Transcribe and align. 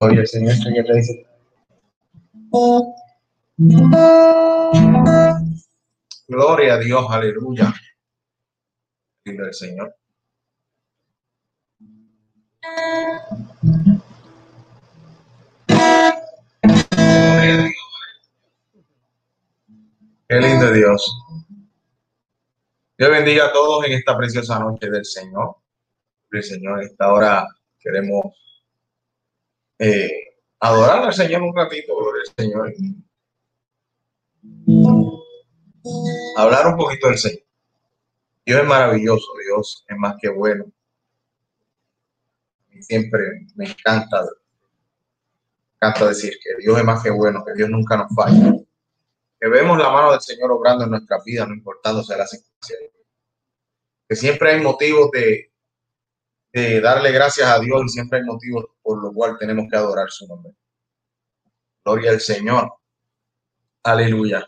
Gloria 0.00 0.20
al 0.20 0.26
Señor, 0.28 0.54
Señor 0.54 0.86
le 0.86 0.96
dice. 0.96 1.26
Gloria 6.26 6.74
a 6.74 6.78
Dios, 6.78 7.06
aleluya. 7.10 7.74
Gloria 9.26 9.44
al 9.44 9.54
Señor. 9.54 9.94
Qué 20.28 20.36
lindo 20.36 20.72
Dios. 20.72 21.12
Dios 22.96 23.10
bendiga 23.10 23.46
a 23.48 23.52
todos 23.52 23.84
en 23.84 23.92
esta 23.92 24.16
preciosa 24.16 24.58
noche 24.58 24.88
del 24.88 25.04
Señor. 25.04 25.56
El 26.30 26.42
Señor, 26.42 26.80
en 26.80 26.86
esta 26.86 27.12
hora 27.12 27.46
queremos 27.78 28.40
eh, 29.80 30.36
adorar 30.60 31.04
al 31.04 31.14
Señor 31.14 31.42
un 31.42 31.56
ratito, 31.56 31.96
gloria 31.96 32.22
al 32.26 32.44
Señor. 32.44 32.74
Hablar 36.36 36.66
un 36.68 36.76
poquito 36.76 37.08
del 37.08 37.18
Señor. 37.18 37.42
Dios 38.46 38.60
es 38.60 38.66
maravilloso, 38.66 39.26
Dios 39.44 39.84
es 39.88 39.96
más 39.96 40.14
que 40.20 40.28
bueno. 40.28 40.70
Siempre 42.80 43.46
me 43.56 43.66
encanta, 43.66 44.24
encanta 45.76 46.08
decir 46.08 46.34
que 46.42 46.62
Dios 46.62 46.78
es 46.78 46.84
más 46.84 47.02
que 47.02 47.10
bueno, 47.10 47.44
que 47.44 47.54
Dios 47.54 47.68
nunca 47.68 47.96
nos 47.96 48.14
falla 48.14 48.54
que 49.40 49.48
vemos 49.48 49.78
la 49.78 49.90
mano 49.90 50.12
del 50.12 50.20
Señor 50.20 50.52
obrando 50.52 50.84
en 50.84 50.90
nuestra 50.90 51.18
vida, 51.24 51.46
no 51.46 51.54
importando 51.54 52.04
sea 52.04 52.18
la 52.18 52.26
circunstancia. 52.26 52.76
Que 54.06 54.14
siempre 54.14 54.52
hay 54.52 54.60
motivos 54.60 55.10
de, 55.12 55.49
darle 56.52 57.12
gracias 57.12 57.48
a 57.48 57.60
Dios 57.60 57.82
y 57.84 57.88
siempre 57.88 58.18
hay 58.18 58.24
motivos 58.24 58.66
por 58.82 59.02
los 59.02 59.14
cuales 59.14 59.38
tenemos 59.38 59.66
que 59.70 59.76
adorar 59.76 60.10
su 60.10 60.26
nombre. 60.26 60.52
Gloria 61.84 62.10
al 62.10 62.20
Señor. 62.20 62.72
Aleluya. 63.84 64.46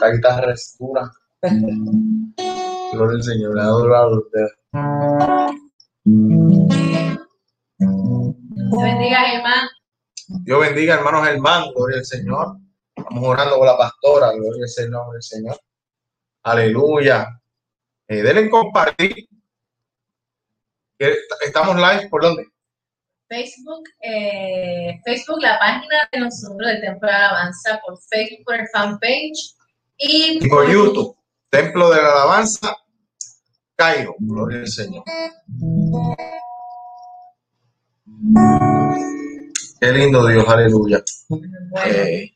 La 0.00 0.10
guitarra 0.12 0.52
es 0.52 0.76
dura. 0.78 1.10
Gloria 2.92 3.16
al 3.16 3.22
Señor. 3.22 3.54
Le 3.54 3.60
adoro 3.60 4.18
usted. 4.18 4.46
bendiga, 8.82 9.32
hermano. 9.34 9.68
Dios 10.28 10.60
bendiga, 10.60 10.94
hermanos 10.94 11.26
hermanos, 11.26 11.72
gloria 11.74 11.98
al 11.98 12.04
Señor. 12.04 12.58
Estamos 12.94 13.24
orando 13.24 13.56
con 13.56 13.66
la 13.66 13.78
pastora, 13.78 14.32
gloria 14.32 14.64
al 14.64 14.68
Señor, 14.68 15.12
del 15.12 15.22
Señor. 15.22 15.58
Aleluya. 16.42 17.40
Eh, 18.08 18.22
denle 18.22 18.48
compartir. 18.48 19.28
Estamos 20.98 21.76
live, 21.76 22.08
¿por 22.08 22.22
dónde? 22.22 22.48
Facebook, 23.28 23.84
eh, 24.00 24.98
Facebook, 25.04 25.42
la 25.42 25.58
página 25.58 26.08
de 26.10 26.20
nosotros 26.20 26.66
del 26.66 26.80
Templo 26.80 27.06
de 27.06 27.14
Alabanza, 27.14 27.80
por 27.84 27.98
Facebook, 28.00 28.44
por 28.46 28.54
el 28.54 28.66
fanpage 28.72 29.54
y, 29.98 30.48
por 30.48 30.70
YouTube, 30.70 31.14
Templo 31.50 31.90
de 31.90 31.96
la 32.00 32.12
Alabanza, 32.12 32.74
Cairo, 33.76 34.14
gloria 34.18 34.60
al 34.60 34.68
Señor. 34.68 35.04
Qué 39.78 39.92
lindo 39.92 40.26
Dios, 40.26 40.48
aleluya. 40.48 41.02
Eh, 41.84 42.32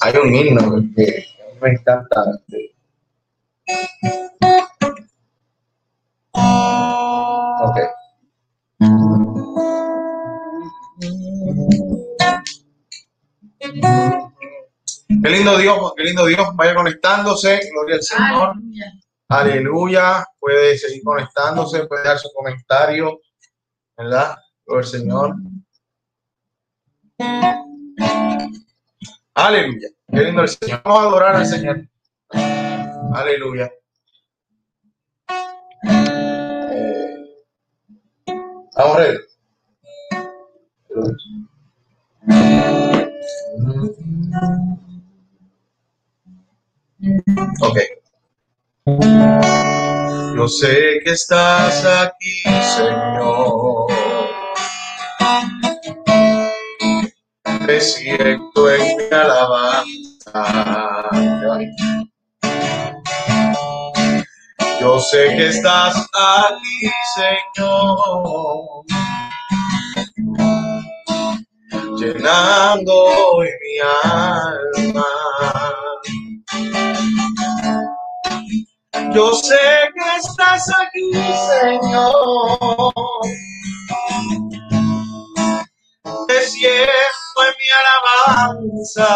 hay 0.00 0.16
un 0.16 0.34
himno 0.34 0.82
que 0.96 1.26
me 1.60 1.70
encanta. 1.70 2.24
Ok. 7.62 7.76
Qué 15.22 15.28
lindo 15.28 15.58
Dios, 15.58 15.92
qué 15.96 16.04
lindo 16.04 16.24
Dios, 16.26 16.48
vaya 16.54 16.74
conectándose, 16.74 17.60
gloria 17.70 17.96
al 17.96 18.02
Señor. 18.02 18.54
Aleluya. 19.28 20.26
Puede 20.38 20.78
seguir 20.78 21.02
conectándose, 21.04 21.86
puede 21.86 22.04
dar 22.04 22.18
su 22.18 22.30
comentario, 22.34 23.20
¿verdad? 23.96 24.36
Por 24.64 24.78
el 24.78 24.86
Señor. 24.86 25.36
Aleluya. 29.46 29.88
Qué 30.12 30.20
el 30.20 30.48
Señor. 30.48 30.82
Vamos 30.84 31.00
a 31.00 31.06
adorar 31.08 31.36
al 31.36 31.46
Señor. 31.46 31.88
Aleluya. 33.14 33.72
Vamos 38.76 38.96
a 38.96 38.98
ver. 38.98 39.20
Ok. 47.62 47.78
Yo 50.36 50.48
sé 50.48 51.00
que 51.04 51.12
estás 51.12 51.84
aquí, 51.84 52.42
Señor. 52.76 53.89
Me 57.70 57.80
siento 57.80 58.68
en 58.68 58.96
mi 58.96 59.04
alabanza. 59.12 61.08
Yo 64.80 64.98
sé 64.98 65.28
que 65.36 65.50
estás 65.50 65.94
aquí, 65.94 66.90
Señor. 67.14 68.84
Llenando 71.96 73.04
mi 73.38 73.78
alma. 74.02 75.06
Yo 79.14 79.32
sé 79.34 79.56
que 79.94 80.16
estás 80.18 80.64
aquí, 80.82 81.12
Señor. 81.52 82.92
Te 86.26 86.40
en 87.42 87.54
mi 87.60 87.68
alabanza. 87.80 89.10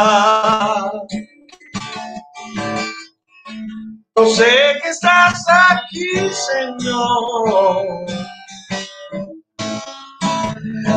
Yo 4.16 4.22
sé 4.34 4.52
que 4.82 4.88
estás 4.90 5.44
aquí, 5.70 6.10
Señor. 6.30 8.06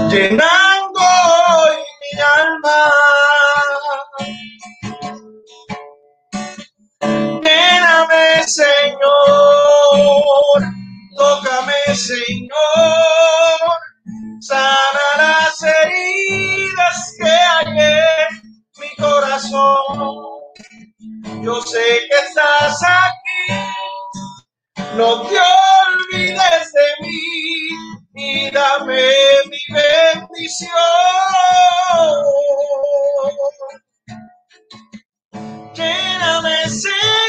Llenando 0.09 0.99
hoy 0.99 1.77
mi 2.01 2.11
alma. 2.21 2.77
Señor, 8.47 8.99
tócame, 11.17 11.95
Señor, 11.95 12.49
sana 14.39 15.07
las 15.17 15.61
que 17.17 17.29
hay 17.29 17.67
en 17.67 18.61
mi 18.79 18.95
corazón. 18.97 20.37
Yo 21.43 21.61
sé 21.61 21.83
que 22.09 22.17
estás 22.27 22.81
aquí, 22.83 23.53
no 24.95 25.21
te 25.27 25.37
olvides 25.37 26.73
de 26.73 26.87
mí 27.01 27.21
y 28.15 28.51
dame 28.51 29.11
mi 29.49 29.59
bendición. 29.73 30.71
Lléname, 35.73 36.69
Señor, 36.69 37.26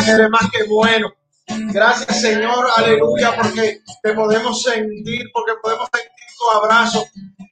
Señor 0.00 0.30
más 0.30 0.50
que 0.50 0.64
bueno. 0.64 1.12
Gracias 1.46 2.20
Señor, 2.20 2.66
aleluya, 2.76 3.34
porque 3.36 3.80
te 4.02 4.12
podemos 4.14 4.62
sentir, 4.62 5.26
porque 5.32 5.52
podemos 5.62 5.88
sentir 5.92 6.26
tu 6.38 6.50
abrazo. 6.50 7.04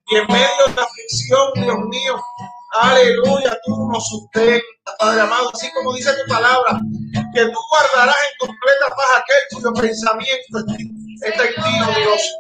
Y 0.09 0.17
en 0.17 0.27
medio 0.27 0.67
de 0.69 0.75
la 0.75 0.83
aflicción, 0.83 1.53
Dios 1.55 1.79
mío, 1.89 2.21
Aleluya, 2.73 3.59
tú 3.65 3.89
nos 3.89 4.07
sustentas, 4.09 4.63
Padre 4.97 5.23
amado, 5.23 5.51
así 5.53 5.69
como 5.73 5.93
dice 5.93 6.13
tu 6.13 6.33
palabra, 6.33 6.79
que 7.35 7.45
tú 7.45 7.59
guardarás 7.69 8.17
en 8.31 8.47
completa 8.47 8.87
paz 8.91 9.07
aquel 9.19 9.37
cuyo 9.51 9.73
pensamiento 9.73 10.59
está 11.23 11.45
en 11.45 11.55
ti, 11.55 11.81
oh 11.85 11.99
Dios. 11.99 12.35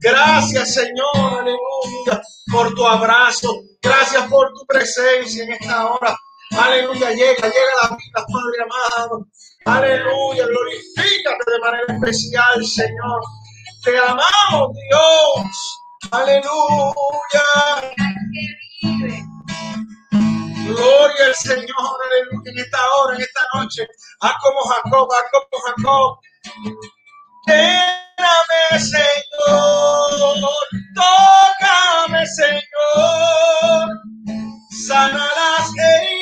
Gracias, 0.00 0.74
Señor, 0.74 1.40
aleluya, 1.40 2.22
por 2.50 2.74
tu 2.74 2.84
abrazo. 2.84 3.62
Gracias 3.80 4.24
por 4.28 4.52
tu 4.52 4.66
presencia 4.66 5.44
en 5.44 5.52
esta 5.52 5.86
hora. 5.86 6.18
Aleluya, 6.58 7.10
llega, 7.10 7.48
llega 7.48 7.72
la 7.82 7.96
vida, 7.96 8.26
Padre 8.32 8.62
amado. 8.62 9.26
Aleluya, 9.64 10.46
glorifícate 10.46 11.50
de 11.50 11.58
manera 11.60 11.94
especial, 11.94 12.64
Señor. 12.64 13.22
Te 13.84 13.98
amamos, 13.98 14.72
Dios. 14.90 15.80
Aleluya. 16.10 17.44
Gloria 20.66 21.26
al 21.26 21.34
Señor, 21.34 21.98
aleluya, 22.06 22.50
en 22.50 22.58
esta 22.58 22.78
hora, 22.96 23.16
en 23.16 23.22
esta 23.22 23.40
noche. 23.54 23.86
Haz 24.20 24.34
como 24.42 24.60
Jacob, 24.62 25.08
haz 25.12 25.24
como 25.32 25.62
Jacob. 25.64 26.18
Lléname, 27.46 28.78
Señor, 28.78 30.40
tócame, 30.94 32.26
Señor, 32.26 33.88
sana 34.86 35.28
las 35.36 35.70
heridas. 35.76 36.21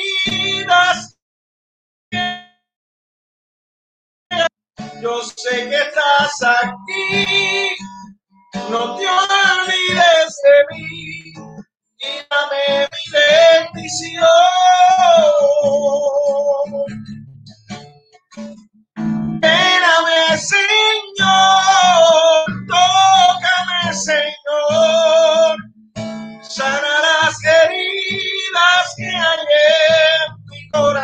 Yo 5.01 5.23
sé 5.23 5.69
que 5.69 5.75
estás 5.75 6.43
aquí, 6.61 7.75
no 8.69 8.95
te 8.95 9.07
olvides 9.07 10.31
de 10.43 10.55
mí 10.69 11.33
y 11.97 12.11
dame 12.29 12.87
mi 12.91 13.03
bendición. 13.11 14.27
Espérame, 19.41 20.37
Señor, 20.37 21.65
tócame, 22.67 23.81
Señor, 23.93 25.10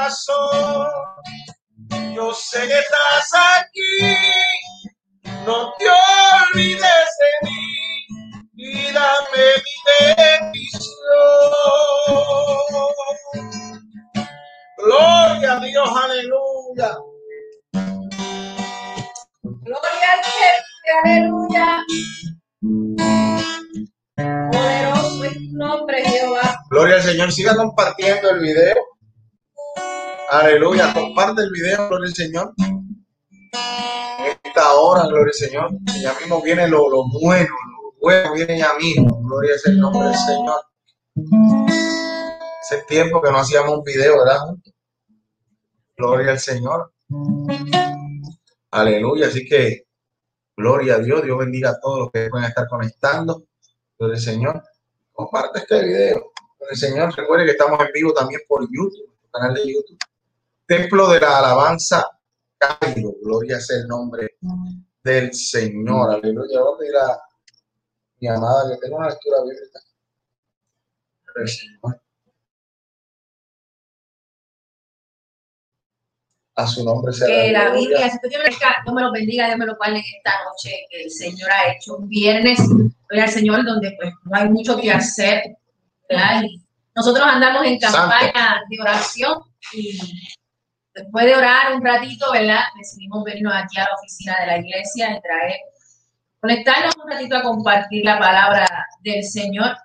corazón. 0.07 0.87
Yo 2.13 2.33
sé 2.33 2.67
que 2.67 2.79
estás 2.79 3.29
aquí, 3.57 4.15
no 5.45 5.73
te 5.77 5.85
olvides 6.55 6.81
de 6.81 7.47
mí 7.47 7.75
y 8.55 8.91
dame 8.91 9.45
mi 9.65 9.75
bendición. 10.15 10.95
Gloria 14.77 15.53
a 15.53 15.59
Dios, 15.59 15.89
aleluya. 16.03 16.97
Gloria 19.43 20.09
al 20.13 20.23
Señor, 20.23 20.95
aleluya. 21.03 21.67
Poderoso 24.51 25.23
es 25.25 25.33
tu 25.33 25.57
nombre, 25.57 26.03
Jehová. 26.03 26.59
Gloria 26.69 26.95
al 26.95 27.03
Señor. 27.03 27.31
Siga 27.31 27.55
compartiendo 27.55 28.29
el 28.31 28.39
video. 28.39 28.96
Aleluya. 30.29 30.93
Comparte 30.93 31.41
el 31.41 31.51
video, 31.51 31.87
gloria 31.87 32.07
al 32.07 32.13
Señor. 32.13 32.53
En 32.57 34.37
esta 34.43 34.73
hora, 34.73 35.07
gloria 35.07 35.27
al 35.27 35.33
Señor. 35.33 35.69
Ya 36.01 36.13
mismo 36.19 36.41
viene 36.41 36.67
lo, 36.67 36.89
lo 36.89 37.05
bueno, 37.21 37.47
lo 37.81 37.93
bueno 38.01 38.33
viene 38.33 38.57
ya 38.57 38.73
mismo. 38.73 39.21
Gloria 39.21 39.53
al 39.65 39.79
nombre 39.79 40.09
del 40.09 40.17
Señor. 40.17 40.61
Hace 42.61 42.83
tiempo 42.89 43.21
que 43.21 43.31
no 43.31 43.37
hacíamos 43.37 43.77
un 43.77 43.83
video, 43.85 44.17
¿verdad? 44.17 44.39
Gloria 45.95 46.31
al 46.31 46.39
Señor. 46.39 46.91
Aleluya. 48.71 49.27
Así 49.27 49.47
que, 49.47 49.85
gloria 50.57 50.95
a 50.95 50.99
Dios. 50.99 51.23
Dios 51.23 51.37
bendiga 51.37 51.69
a 51.69 51.79
todos 51.79 51.99
los 51.99 52.11
que 52.11 52.27
pueden 52.29 52.47
estar 52.47 52.67
conectando. 52.67 53.43
Gloria 53.97 54.17
al 54.17 54.21
Señor. 54.21 54.61
Comparte 55.13 55.59
este 55.59 55.83
video. 55.85 56.33
Gloria 56.59 56.71
al 56.71 56.77
Señor. 56.77 57.15
Recuerde 57.15 57.45
que 57.45 57.51
estamos 57.51 57.79
en 57.79 57.91
vivo 57.93 58.13
también 58.13 58.41
por 58.45 58.61
YouTube, 58.63 59.15
canal 59.31 59.53
de 59.53 59.61
YouTube. 59.61 59.97
Templo 60.67 61.09
de 61.09 61.21
la 61.21 61.39
Alabanza 61.39 62.05
Cairo. 62.57 63.15
Gloria 63.23 63.59
sea 63.59 63.77
el 63.77 63.87
nombre 63.87 64.37
del 65.01 65.33
Señor. 65.33 66.11
Aleluya. 66.11 66.59
Voy 66.59 66.73
a 66.73 66.77
pedir 66.77 66.97
a 66.97 67.21
mi 68.19 68.27
amada 68.27 68.69
que 68.69 68.81
tenga 68.81 68.97
una 68.97 69.09
lectura 69.09 69.37
bíblica. 69.43 69.79
El 71.35 71.47
Señor. 71.47 72.01
A 76.55 76.67
su 76.67 76.83
nombre 76.83 77.13
sea 77.13 77.27
Que 77.27 77.51
la. 77.51 77.71
Biblia, 77.71 78.09
si 78.09 78.19
tú 78.19 78.27
Dios 78.27 78.43
me 78.93 79.01
lo 79.01 79.11
bendiga, 79.13 79.45
Dios 79.45 79.59
me 79.59 79.67
lo 79.67 79.77
guarde 79.77 79.99
en 79.99 80.03
esta 80.17 80.31
noche 80.43 80.85
que 80.89 81.03
el 81.03 81.11
Señor 81.11 81.49
ha 81.49 81.71
hecho 81.71 81.95
un 81.95 82.09
viernes, 82.09 82.59
gloria 82.67 83.23
al 83.23 83.29
Señor, 83.29 83.63
donde 83.63 83.95
pues 83.95 84.11
no 84.23 84.37
hay 84.37 84.49
mucho 84.49 84.75
que 84.77 84.91
hacer, 84.91 85.43
¿verdad? 86.09 86.41
Nosotros 86.95 87.25
andamos 87.25 87.63
en 87.63 87.79
Santo. 87.79 87.97
campaña 87.97 88.63
de 88.67 88.81
oración 88.81 89.43
y 89.71 89.99
después 90.97 91.25
de 91.25 91.35
orar 91.35 91.75
un 91.75 91.85
ratito, 91.85 92.31
¿verdad? 92.31 92.61
Decidimos 92.75 93.23
venirnos 93.23 93.53
aquí 93.55 93.79
a 93.79 93.83
la 93.83 93.95
oficina 93.97 94.35
de 94.39 94.47
la 94.47 94.57
iglesia 94.57 95.15
y 95.15 95.21
traer, 95.21 95.59
conectarnos 96.39 96.95
un 96.97 97.11
ratito 97.11 97.37
a 97.37 97.43
compartir 97.43 98.03
la 98.03 98.19
palabra 98.19 98.67
del 99.01 99.23
Señor. 99.23 99.77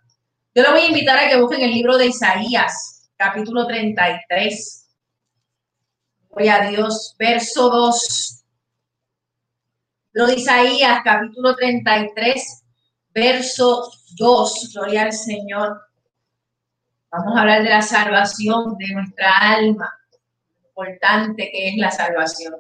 Yo 0.55 0.63
le 0.63 0.71
voy 0.71 0.81
a 0.81 0.87
invitar 0.87 1.19
a 1.19 1.29
que 1.29 1.41
busquen 1.41 1.61
el 1.61 1.71
libro 1.71 1.99
de 1.99 2.07
Isaías, 2.07 3.11
capítulo 3.17 3.67
33. 3.67 4.89
Gloria 6.31 6.55
a 6.57 6.69
Dios, 6.69 7.15
verso 7.19 7.69
2. 7.69 8.45
Lo 10.13 10.27
de 10.27 10.35
Isaías, 10.35 11.01
capítulo 11.05 11.55
33, 11.57 12.65
verso 13.11 13.91
2. 14.17 14.71
Gloria 14.75 15.03
al 15.03 15.13
Señor. 15.13 15.79
Vamos 17.11 17.37
a 17.37 17.41
hablar 17.43 17.63
de 17.63 17.69
la 17.69 17.83
salvación 17.83 18.79
de 18.79 18.95
nuestra 18.95 19.37
alma. 19.39 19.93
Importante 20.75 21.51
que 21.53 21.69
es 21.69 21.77
la 21.77 21.91
salvación. 21.91 22.55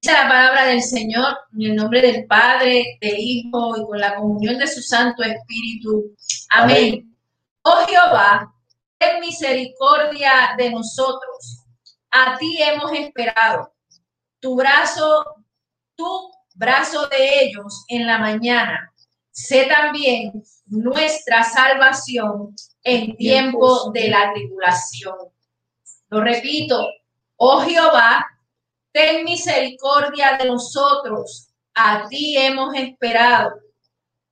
Dice 0.00 0.12
la 0.12 0.28
palabra 0.28 0.66
del 0.66 0.82
Señor 0.82 1.34
en 1.54 1.70
el 1.70 1.76
nombre 1.76 2.02
del 2.02 2.26
Padre, 2.26 2.98
del 3.00 3.16
Hijo 3.18 3.74
y 3.78 3.86
con 3.86 3.98
la 3.98 4.16
comunión 4.16 4.58
de 4.58 4.66
su 4.66 4.82
Santo 4.82 5.22
Espíritu. 5.22 6.14
Amén. 6.50 7.16
Oh 7.62 7.86
Jehová, 7.88 8.54
ten 8.98 9.20
misericordia 9.20 10.54
de 10.58 10.70
nosotros. 10.70 11.64
A 12.10 12.36
ti 12.36 12.62
hemos 12.62 12.92
esperado. 12.92 13.72
Tu 14.40 14.54
brazo, 14.54 15.24
tu 15.96 16.30
brazo 16.54 17.06
de 17.08 17.44
ellos 17.44 17.84
en 17.88 18.06
la 18.06 18.18
mañana. 18.18 18.92
Sé 19.30 19.66
también 19.66 20.42
nuestra 20.66 21.44
salvación 21.44 22.54
en 22.82 23.16
tiempo 23.16 23.90
de 23.92 24.10
la 24.10 24.32
tribulación. 24.34 25.16
Lo 26.10 26.20
repito, 26.20 26.86
oh 27.38 27.62
Jehová, 27.62 28.26
ten 28.92 29.24
misericordia 29.24 30.36
de 30.36 30.46
nosotros. 30.46 31.48
A 31.74 32.08
ti 32.08 32.36
hemos 32.36 32.74
esperado. 32.74 33.52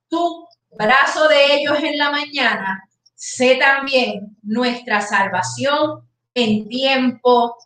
Tu 0.09 0.47
brazo 0.71 1.27
de 1.27 1.55
ellos 1.55 1.77
en 1.81 1.97
la 1.97 2.11
mañana. 2.11 2.83
Sé 3.15 3.55
también 3.55 4.37
nuestra 4.43 5.01
salvación 5.01 6.07
en 6.33 6.67
tiempo 6.67 7.57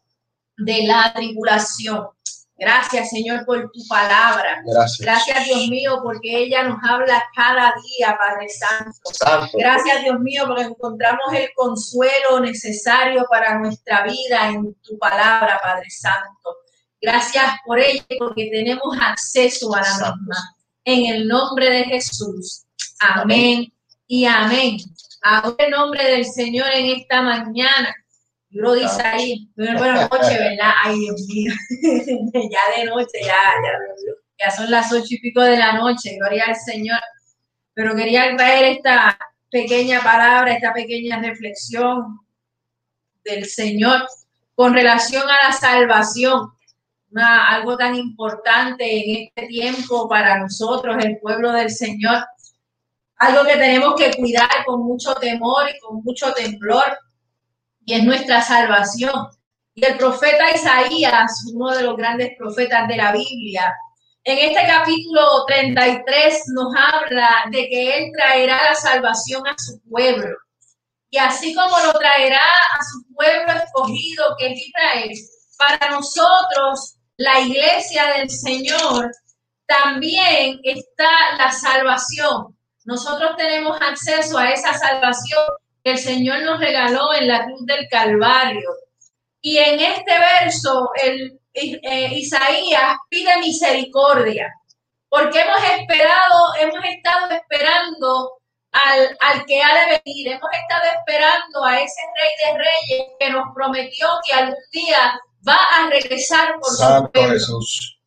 de 0.57 0.83
la 0.83 1.11
tribulación. 1.13 2.07
Gracias, 2.61 3.09
Señor, 3.09 3.43
por 3.43 3.71
tu 3.71 3.79
palabra. 3.89 4.61
Gracias. 4.63 4.99
Gracias, 4.99 5.45
Dios 5.45 5.67
mío, 5.67 5.99
porque 6.03 6.43
ella 6.43 6.61
nos 6.61 6.77
habla 6.87 7.23
cada 7.35 7.73
día, 7.81 8.15
Padre 8.15 8.47
Santo. 8.49 8.99
Santo. 9.13 9.57
Gracias, 9.57 10.03
Dios 10.03 10.19
mío, 10.19 10.43
porque 10.45 10.61
encontramos 10.65 11.33
el 11.33 11.49
consuelo 11.55 12.39
necesario 12.39 13.25
para 13.31 13.57
nuestra 13.57 14.03
vida 14.03 14.49
en 14.49 14.75
tu 14.75 14.95
palabra, 14.99 15.59
Padre 15.63 15.89
Santo. 15.89 16.57
Gracias 17.01 17.45
por 17.65 17.79
ella, 17.79 18.05
porque 18.19 18.51
tenemos 18.51 18.95
acceso 19.01 19.73
a 19.73 19.79
la 19.79 19.83
Santo. 19.83 20.17
misma. 20.19 20.55
En 20.85 21.15
el 21.15 21.27
nombre 21.27 21.67
de 21.67 21.85
Jesús. 21.85 22.65
Amén 22.99 23.73
y 24.05 24.25
amén. 24.25 24.77
Ahora 25.23 25.55
el 25.57 25.71
nombre 25.71 26.03
del 26.03 26.25
Señor 26.25 26.69
en 26.71 26.97
esta 26.99 27.23
mañana. 27.23 27.95
Libro 28.51 28.73
de 28.73 28.83
Isaías. 28.83 29.39
Bueno, 29.55 29.77
buenas 29.79 30.11
noches, 30.11 30.37
¿verdad? 30.37 30.71
Ay, 30.83 30.99
Dios 30.99 31.21
mío. 31.29 31.53
ya 32.33 32.77
de 32.81 32.85
noche, 32.85 33.19
ya, 33.21 33.27
ya, 33.63 33.79
ya 34.39 34.51
son 34.51 34.69
las 34.69 34.91
ocho 34.91 35.07
y 35.09 35.19
pico 35.21 35.41
de 35.41 35.57
la 35.57 35.73
noche. 35.73 36.17
Gloria 36.17 36.45
al 36.47 36.55
Señor. 36.57 36.99
Pero 37.73 37.95
quería 37.95 38.35
traer 38.35 38.73
esta 38.77 39.17
pequeña 39.49 40.01
palabra, 40.01 40.53
esta 40.53 40.73
pequeña 40.73 41.21
reflexión 41.21 42.19
del 43.23 43.45
Señor 43.45 44.05
con 44.53 44.73
relación 44.73 45.23
a 45.23 45.47
la 45.47 45.53
salvación. 45.53 46.51
Una- 47.11 47.47
algo 47.55 47.77
tan 47.77 47.95
importante 47.95 48.83
en 48.83 49.27
este 49.27 49.47
tiempo 49.47 50.09
para 50.09 50.39
nosotros, 50.39 50.97
el 51.03 51.19
pueblo 51.19 51.53
del 51.53 51.69
Señor. 51.69 52.25
Algo 53.15 53.45
que 53.45 53.53
tenemos 53.53 53.95
que 53.95 54.11
cuidar 54.13 54.49
con 54.65 54.81
mucho 54.83 55.13
temor 55.15 55.69
y 55.69 55.79
con 55.79 56.03
mucho 56.03 56.33
temblor 56.33 56.97
es 57.93 58.03
nuestra 58.03 58.41
salvación. 58.41 59.27
Y 59.73 59.85
el 59.85 59.97
profeta 59.97 60.51
Isaías, 60.51 61.31
uno 61.53 61.75
de 61.75 61.83
los 61.83 61.95
grandes 61.95 62.31
profetas 62.37 62.87
de 62.87 62.97
la 62.97 63.11
Biblia, 63.11 63.73
en 64.23 64.37
este 64.37 64.67
capítulo 64.67 65.45
33 65.47 66.43
nos 66.53 66.73
habla 66.75 67.45
de 67.49 67.67
que 67.69 67.97
Él 67.97 68.11
traerá 68.15 68.63
la 68.63 68.75
salvación 68.75 69.47
a 69.47 69.55
su 69.57 69.81
pueblo. 69.89 70.35
Y 71.09 71.17
así 71.17 71.55
como 71.55 71.77
lo 71.79 71.93
traerá 71.93 72.45
a 72.71 72.83
su 72.83 73.15
pueblo 73.15 73.51
escogido, 73.53 74.35
que 74.37 74.53
es 74.53 74.67
Israel, 74.67 75.11
para 75.57 75.89
nosotros, 75.89 76.97
la 77.17 77.39
iglesia 77.39 78.13
del 78.17 78.29
Señor, 78.29 79.11
también 79.65 80.59
está 80.63 81.09
la 81.37 81.51
salvación. 81.51 82.57
Nosotros 82.85 83.35
tenemos 83.37 83.79
acceso 83.81 84.37
a 84.37 84.51
esa 84.51 84.73
salvación 84.73 85.43
que 85.83 85.91
el 85.91 85.97
Señor 85.97 86.41
nos 86.43 86.59
regaló 86.59 87.13
en 87.13 87.27
la 87.27 87.45
cruz 87.45 87.65
del 87.65 87.87
Calvario. 87.89 88.69
Y 89.41 89.57
en 89.57 89.79
este 89.79 90.13
verso, 90.19 90.91
el 91.01 91.39
eh, 91.53 92.09
Isaías 92.13 92.97
pide 93.09 93.37
misericordia, 93.39 94.53
porque 95.09 95.41
hemos 95.41 95.63
esperado, 95.77 96.55
hemos 96.59 96.85
estado 96.85 97.31
esperando 97.31 98.37
al, 98.71 99.17
al, 99.19 99.45
que 99.45 99.61
ha 99.61 99.73
de 99.73 100.01
venir, 100.05 100.27
hemos 100.29 100.49
estado 100.53 100.83
esperando 100.99 101.65
a 101.65 101.81
ese 101.81 102.01
rey 102.21 102.31
de 102.45 102.57
reyes 102.57 103.07
que 103.19 103.29
nos 103.31 103.43
prometió 103.53 104.07
que 104.25 104.33
algún 104.33 104.55
día 104.71 105.19
va 105.45 105.57
a 105.75 105.89
regresar 105.89 106.55
por 106.59 106.71
Santo 106.71 107.11
su 107.13 107.29
Jesús. 107.29 107.99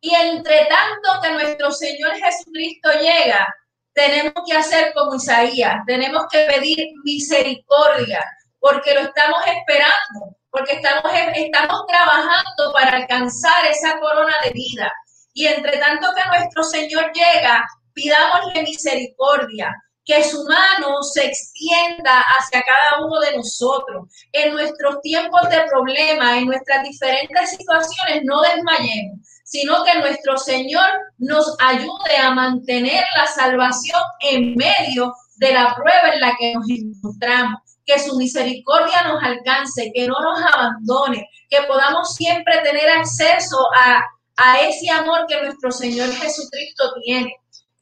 Y 0.00 0.14
entre 0.14 0.66
tanto 0.66 1.22
que 1.22 1.30
nuestro 1.30 1.70
Señor 1.70 2.12
Jesucristo 2.16 2.90
llega, 3.00 3.48
tenemos 3.94 4.34
que 4.46 4.56
hacer 4.56 4.92
como 4.94 5.14
Isaías, 5.14 5.76
tenemos 5.86 6.24
que 6.30 6.46
pedir 6.52 6.78
misericordia, 7.04 8.24
porque 8.58 8.94
lo 8.94 9.00
estamos 9.00 9.40
esperando 9.46 10.36
porque 10.54 10.74
estamos, 10.74 11.02
estamos 11.34 11.84
trabajando 11.88 12.72
para 12.72 12.98
alcanzar 12.98 13.66
esa 13.66 13.98
corona 13.98 14.34
de 14.44 14.50
vida. 14.52 14.92
Y 15.32 15.48
entre 15.48 15.78
tanto 15.78 16.06
que 16.14 16.38
nuestro 16.38 16.62
Señor 16.62 17.10
llega, 17.12 17.66
pidámosle 17.92 18.62
misericordia, 18.62 19.74
que 20.04 20.22
su 20.22 20.44
mano 20.44 21.02
se 21.02 21.24
extienda 21.24 22.20
hacia 22.20 22.62
cada 22.62 23.04
uno 23.04 23.18
de 23.18 23.36
nosotros. 23.36 24.04
En 24.30 24.52
nuestros 24.52 25.00
tiempos 25.00 25.42
de 25.48 25.62
problema, 25.62 26.38
en 26.38 26.46
nuestras 26.46 26.84
diferentes 26.84 27.50
situaciones, 27.50 28.22
no 28.22 28.40
desmayemos, 28.42 29.18
sino 29.44 29.84
que 29.84 29.98
nuestro 29.98 30.36
Señor 30.36 30.88
nos 31.18 31.54
ayude 31.60 32.16
a 32.20 32.30
mantener 32.30 33.04
la 33.16 33.26
salvación 33.26 34.00
en 34.20 34.54
medio 34.56 35.14
de 35.36 35.52
la 35.52 35.74
prueba 35.74 36.14
en 36.14 36.20
la 36.20 36.34
que 36.38 36.54
nos 36.54 36.68
encontramos 36.68 37.60
que 37.86 37.98
su 37.98 38.16
misericordia 38.16 39.02
nos 39.02 39.22
alcance, 39.22 39.92
que 39.94 40.08
no 40.08 40.18
nos 40.20 40.40
abandone, 40.42 41.28
que 41.50 41.62
podamos 41.68 42.14
siempre 42.14 42.58
tener 42.62 42.88
acceso 42.88 43.58
a, 43.76 44.02
a 44.36 44.60
ese 44.60 44.90
amor 44.90 45.26
que 45.28 45.42
nuestro 45.42 45.70
Señor 45.70 46.10
Jesucristo 46.12 46.94
tiene. 47.04 47.32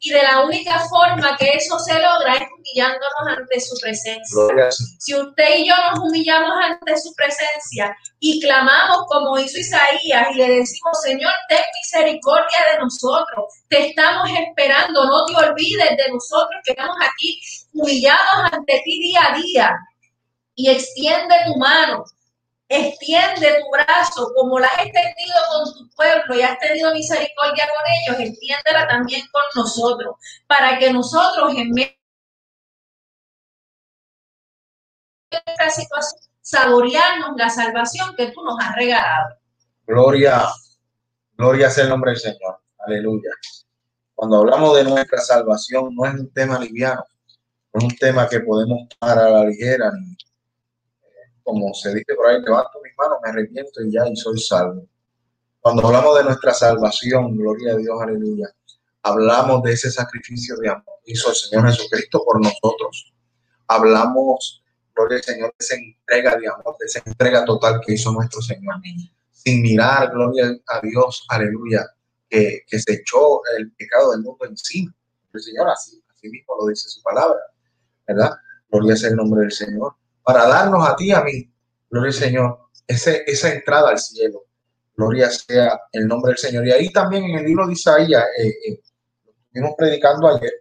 Y 0.04 0.10
de 0.10 0.20
la 0.20 0.44
única 0.44 0.80
forma 0.88 1.36
que 1.38 1.48
eso 1.52 1.78
se 1.78 1.94
logra 1.94 2.34
es 2.34 2.48
humillándonos 2.58 3.38
ante 3.38 3.60
su 3.60 3.76
presencia. 3.80 4.68
Si 4.98 5.14
usted 5.14 5.58
y 5.58 5.68
yo 5.68 5.74
nos 5.90 6.00
humillamos 6.00 6.50
ante 6.60 6.96
su 6.98 7.14
presencia 7.14 7.96
y 8.18 8.40
clamamos 8.40 9.06
como 9.06 9.38
hizo 9.38 9.60
Isaías 9.60 10.26
y 10.32 10.38
le 10.38 10.48
decimos, 10.56 11.00
Señor, 11.02 11.32
ten 11.48 11.62
misericordia 11.80 12.58
de 12.72 12.78
nosotros, 12.80 13.44
te 13.68 13.90
estamos 13.90 14.28
esperando, 14.28 15.04
no 15.04 15.24
te 15.24 15.36
olvides 15.36 15.96
de 15.96 16.08
nosotros 16.12 16.60
que 16.64 16.72
estamos 16.72 16.96
aquí 17.00 17.40
humillados 17.72 18.50
ante 18.50 18.82
ti 18.84 19.02
día 19.02 19.20
a 19.30 19.36
día. 19.36 19.76
Y 20.56 20.68
extiende 20.68 21.34
tu 21.46 21.56
mano, 21.60 22.04
extiende 22.72 23.60
tu 23.60 23.70
brazo, 23.70 24.32
como 24.34 24.58
la 24.58 24.66
has 24.66 24.86
extendido 24.86 25.34
con 25.50 25.74
tu 25.74 25.90
pueblo 25.94 26.34
y 26.34 26.42
has 26.42 26.58
tenido 26.58 26.92
misericordia 26.92 27.66
con 27.66 28.16
ellos, 28.18 28.30
extiéndela 28.30 28.88
también 28.88 29.22
con 29.30 29.42
nosotros, 29.54 30.16
para 30.46 30.78
que 30.78 30.92
nosotros 30.92 31.54
en 31.54 31.70
medio 31.70 31.92
de 35.30 35.42
esta 35.46 35.70
situación 35.70 36.20
saborearnos 36.40 37.36
la 37.36 37.50
salvación 37.50 38.14
que 38.16 38.32
tú 38.32 38.42
nos 38.42 38.58
has 38.60 38.74
regalado. 38.74 39.36
Gloria, 39.86 40.48
gloria 41.36 41.70
sea 41.70 41.84
el 41.84 41.90
nombre 41.90 42.12
del 42.12 42.20
Señor. 42.20 42.60
Aleluya. 42.78 43.30
Cuando 44.14 44.38
hablamos 44.38 44.76
de 44.76 44.84
nuestra 44.84 45.20
salvación, 45.20 45.94
no 45.94 46.06
es 46.06 46.14
un 46.14 46.32
tema 46.32 46.58
liviano, 46.58 47.04
no 47.72 47.78
es 47.78 47.84
un 47.84 47.96
tema 47.96 48.28
que 48.28 48.40
podemos 48.40 48.88
tomar 48.88 49.18
a 49.18 49.30
la 49.30 49.44
ligera 49.44 49.90
como 51.42 51.72
se 51.74 51.94
dice 51.94 52.14
por 52.14 52.26
ahí, 52.26 52.40
levanto 52.40 52.80
mis 52.82 52.92
manos, 52.96 53.18
me 53.22 53.30
arrepiento 53.30 53.82
y 53.82 53.92
ya, 53.92 54.08
y 54.08 54.16
soy 54.16 54.38
salvo. 54.38 54.86
Cuando 55.60 55.86
hablamos 55.86 56.18
de 56.18 56.24
nuestra 56.24 56.52
salvación, 56.52 57.36
gloria 57.36 57.74
a 57.74 57.76
Dios, 57.76 58.00
aleluya, 58.00 58.48
hablamos 59.02 59.62
de 59.62 59.72
ese 59.72 59.90
sacrificio 59.90 60.56
de 60.56 60.70
amor 60.70 60.94
que 61.04 61.12
hizo 61.12 61.30
el 61.30 61.36
Señor 61.36 61.66
Jesucristo 61.68 62.22
por 62.24 62.40
nosotros. 62.42 63.12
Hablamos, 63.68 64.62
gloria 64.94 65.18
al 65.18 65.24
Señor, 65.24 65.54
de 65.58 65.64
esa 65.64 65.74
entrega 65.76 66.36
de 66.36 66.48
amor, 66.48 66.76
de 66.78 66.86
esa 66.86 67.02
entrega 67.04 67.44
total 67.44 67.80
que 67.84 67.94
hizo 67.94 68.12
nuestro 68.12 68.40
Señor. 68.42 68.76
Sin 69.30 69.62
mirar, 69.62 70.10
gloria 70.10 70.56
a 70.66 70.80
Dios, 70.80 71.24
aleluya, 71.28 71.86
que, 72.28 72.62
que 72.66 72.78
se 72.78 72.94
echó 72.94 73.40
el 73.56 73.72
pecado 73.72 74.12
del 74.12 74.22
mundo 74.22 74.44
encima. 74.46 74.94
El 75.32 75.40
Señor 75.40 75.68
así, 75.70 76.02
así 76.10 76.28
mismo 76.28 76.54
lo 76.60 76.66
dice 76.66 76.88
su 76.88 77.02
palabra, 77.02 77.40
¿verdad? 78.06 78.32
Gloria 78.70 78.96
sea 78.96 79.10
el 79.10 79.16
nombre 79.16 79.42
del 79.42 79.52
Señor 79.52 79.94
para 80.22 80.46
darnos 80.46 80.88
a 80.88 80.96
ti 80.96 81.12
a 81.12 81.22
mí, 81.22 81.50
gloria 81.90 82.08
al 82.08 82.14
Señor, 82.14 82.58
ese, 82.86 83.24
esa 83.26 83.52
entrada 83.52 83.90
al 83.90 83.98
cielo. 83.98 84.44
Gloria 84.94 85.30
sea 85.30 85.80
el 85.90 86.06
nombre 86.06 86.30
del 86.30 86.38
Señor. 86.38 86.66
Y 86.66 86.72
ahí 86.72 86.90
también 86.90 87.24
en 87.24 87.38
el 87.38 87.44
libro 87.44 87.66
de 87.66 87.72
Isaías, 87.72 88.24
eh, 88.38 88.54
eh, 88.68 89.74
predicando 89.76 90.28
ayer, 90.28 90.52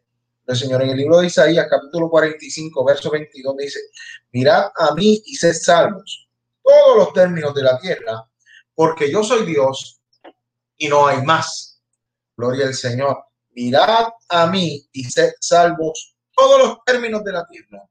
el 0.48 0.56
Señor, 0.56 0.82
en 0.82 0.90
el 0.90 0.98
libro 0.98 1.20
de 1.20 1.28
Isaías, 1.28 1.68
capítulo 1.70 2.10
45, 2.10 2.84
verso 2.84 3.12
22, 3.12 3.58
dice, 3.58 3.80
mirad 4.32 4.72
a 4.76 4.94
mí 4.96 5.22
y 5.26 5.36
sed 5.36 5.54
salvos 5.54 6.30
todos 6.64 6.98
los 6.98 7.14
términos 7.14 7.54
de 7.54 7.64
la 7.64 7.78
tierra, 7.80 8.26
porque 8.74 9.12
yo 9.12 9.24
soy 9.24 9.46
Dios 9.46 10.02
y 10.78 10.88
no 10.88 11.08
hay 11.08 11.22
más. 11.24 11.82
Gloria 12.36 12.68
al 12.68 12.74
Señor. 12.74 13.24
Mirad 13.52 14.08
a 14.30 14.48
mí 14.48 14.88
y 14.92 15.04
sed 15.04 15.34
salvos 15.40 16.16
todos 16.36 16.60
los 16.60 16.78
términos 16.86 17.24
de 17.24 17.34
la 17.34 17.46
tierra, 17.46 17.84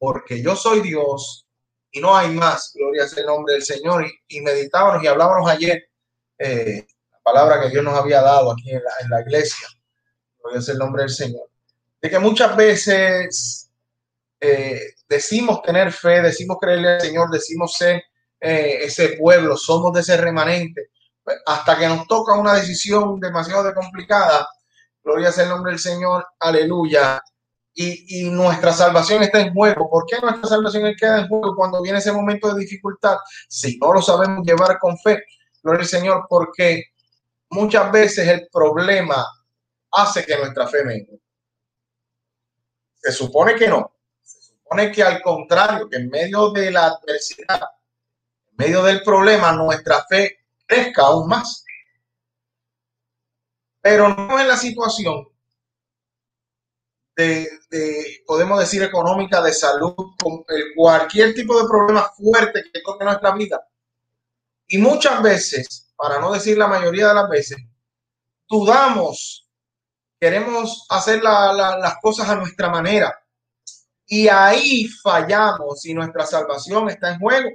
porque 0.00 0.42
yo 0.42 0.56
soy 0.56 0.80
Dios 0.80 1.46
y 1.92 2.00
no 2.00 2.16
hay 2.16 2.30
más. 2.30 2.72
Gloria 2.74 3.06
sea 3.06 3.20
el 3.20 3.26
nombre 3.26 3.52
del 3.52 3.62
Señor. 3.62 4.06
Y, 4.28 4.40
meditábamos 4.40 5.04
y 5.04 5.06
hablábamos 5.06 5.48
ayer 5.48 5.90
eh, 6.38 6.86
la 7.12 7.18
palabra 7.22 7.60
que 7.60 7.68
Dios 7.68 7.84
nos 7.84 7.94
había 7.94 8.22
dado 8.22 8.50
aquí 8.50 8.70
en 8.70 8.82
la, 9.10 9.20
iglesia. 9.20 9.68
Gloria 10.42 10.62
sea 10.62 10.72
el 10.72 10.78
nombre 10.78 11.02
del 11.02 11.10
Señor. 11.10 11.50
De 12.00 12.08
que 12.08 12.18
muchas 12.18 12.56
veces 12.56 13.70
eh, 14.40 14.94
decimos 15.06 15.60
tener 15.60 15.92
fe, 15.92 16.22
decimos 16.22 16.56
creerle 16.58 16.94
al 16.94 17.00
Señor, 17.02 17.30
decimos 17.30 17.74
ser 17.74 18.02
eh, 18.40 18.78
ese 18.84 19.18
pueblo, 19.18 19.54
somos 19.54 19.92
de 19.92 20.00
ese 20.00 20.16
remanente, 20.16 20.92
hasta 21.44 21.78
que 21.78 21.86
nos 21.86 22.06
toca 22.06 22.32
una 22.38 22.54
decisión 22.54 23.20
demasiado 23.20 23.74
complicada. 23.74 24.48
Gloria 25.04 25.30
sea 25.30 25.44
el 25.44 25.50
nombre 25.50 25.72
del 25.72 25.78
Señor, 25.78 26.26
aleluya 26.38 27.22
y, 27.74 28.30
nuestra 28.30 28.72
salvación 28.72 29.22
está 29.22 29.40
en 29.40 29.54
juego. 29.54 29.88
¿Por 29.88 30.04
qué 30.06 30.18
nuestra 30.20 30.48
salvación 30.48 30.94
queda 30.98 31.20
en 31.20 31.28
juego 31.28 31.54
cuando 31.54 31.82
viene 31.82 31.98
ese 31.98 32.12
momento 32.12 32.52
de 32.52 32.60
dificultad? 32.60 33.16
Si 33.48 33.78
no 33.78 33.92
lo 33.92 34.02
sabemos 34.02 34.44
llevar 34.44 34.78
con 34.78 34.98
fe, 34.98 35.22
gloria 35.62 35.82
al 35.82 35.86
Señor, 35.86 36.26
porque 36.28 36.84
muchas 37.50 37.90
veces 37.92 38.28
el 38.28 38.48
problema 38.52 39.24
hace 39.92 40.24
que 40.24 40.36
nuestra 40.36 40.66
fe 40.66 40.84
venga. 40.84 41.12
Se 42.96 43.12
supone 43.12 43.54
que 43.54 43.68
no. 43.68 43.94
Se 44.22 44.42
supone 44.42 44.92
que 44.92 45.02
al 45.02 45.22
contrario, 45.22 45.88
que 45.88 45.96
en 45.96 46.10
medio 46.10 46.50
de 46.50 46.70
la 46.70 46.86
adversidad, 46.86 47.62
en 48.50 48.56
medio 48.56 48.82
del 48.82 49.02
problema, 49.02 49.52
nuestra 49.52 50.04
fe 50.04 50.40
crezca 50.66 51.02
aún 51.02 51.28
más. 51.28 51.64
Pero 53.80 54.14
no 54.14 54.38
es 54.38 54.46
la 54.46 54.58
situación 54.58 55.29
de, 57.20 58.22
podemos 58.26 58.58
decir, 58.58 58.82
económica, 58.82 59.42
de 59.42 59.52
salud, 59.52 59.94
con 60.18 60.44
cualquier 60.76 61.34
tipo 61.34 61.60
de 61.60 61.68
problema 61.68 62.10
fuerte 62.16 62.64
que 62.72 62.80
toque 62.80 63.04
nuestra 63.04 63.32
vida. 63.32 63.60
Y 64.68 64.78
muchas 64.78 65.22
veces, 65.22 65.92
para 65.96 66.18
no 66.18 66.32
decir 66.32 66.56
la 66.56 66.68
mayoría 66.68 67.08
de 67.08 67.14
las 67.14 67.28
veces, 67.28 67.58
dudamos, 68.48 69.48
queremos 70.18 70.86
hacer 70.88 71.22
las 71.22 71.94
cosas 72.00 72.28
a 72.28 72.36
nuestra 72.36 72.68
manera. 72.68 73.14
Y 74.06 74.28
ahí 74.28 74.88
fallamos 74.88 75.84
y 75.86 75.94
nuestra 75.94 76.26
salvación 76.26 76.90
está 76.90 77.12
en 77.12 77.20
juego. 77.20 77.50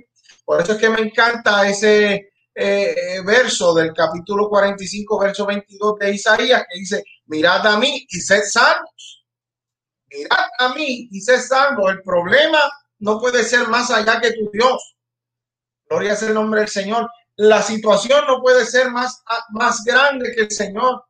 Por 0.45 0.61
eso 0.61 0.73
es 0.73 0.77
que 0.77 0.89
me 0.89 1.01
encanta 1.01 1.67
ese 1.67 2.29
eh, 2.53 3.21
verso 3.25 3.73
del 3.73 3.93
capítulo 3.93 4.47
45, 4.47 5.19
verso 5.19 5.45
22 5.45 5.99
de 5.99 6.13
Isaías, 6.13 6.63
que 6.69 6.79
dice, 6.79 7.03
mirad 7.25 7.67
a 7.67 7.77
mí 7.77 8.05
y 8.09 8.19
sed 8.21 8.43
sanos 8.43 8.94
mirad 10.11 10.45
a 10.59 10.73
mí 10.73 11.07
y 11.11 11.21
sé 11.21 11.39
salvo. 11.39 11.89
El 11.89 12.01
problema 12.01 12.59
no 12.99 13.19
puede 13.19 13.43
ser 13.43 13.67
más 13.67 13.91
allá 13.91 14.19
que 14.21 14.33
tu 14.33 14.49
Dios. 14.51 14.95
Gloria 15.87 16.13
es 16.13 16.23
el 16.23 16.33
nombre 16.33 16.61
del 16.61 16.69
Señor. 16.69 17.09
La 17.35 17.61
situación 17.61 18.25
no 18.27 18.41
puede 18.41 18.65
ser 18.65 18.91
más, 18.91 19.23
más 19.49 19.83
grande 19.83 20.33
que 20.33 20.41
el 20.41 20.51
Señor. 20.51 21.03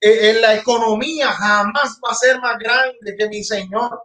En 0.00 0.40
la 0.40 0.54
economía 0.54 1.30
jamás 1.30 2.00
va 2.04 2.10
a 2.10 2.14
ser 2.14 2.40
más 2.40 2.58
grande 2.58 3.14
que 3.16 3.28
mi 3.28 3.44
Señor. 3.44 4.02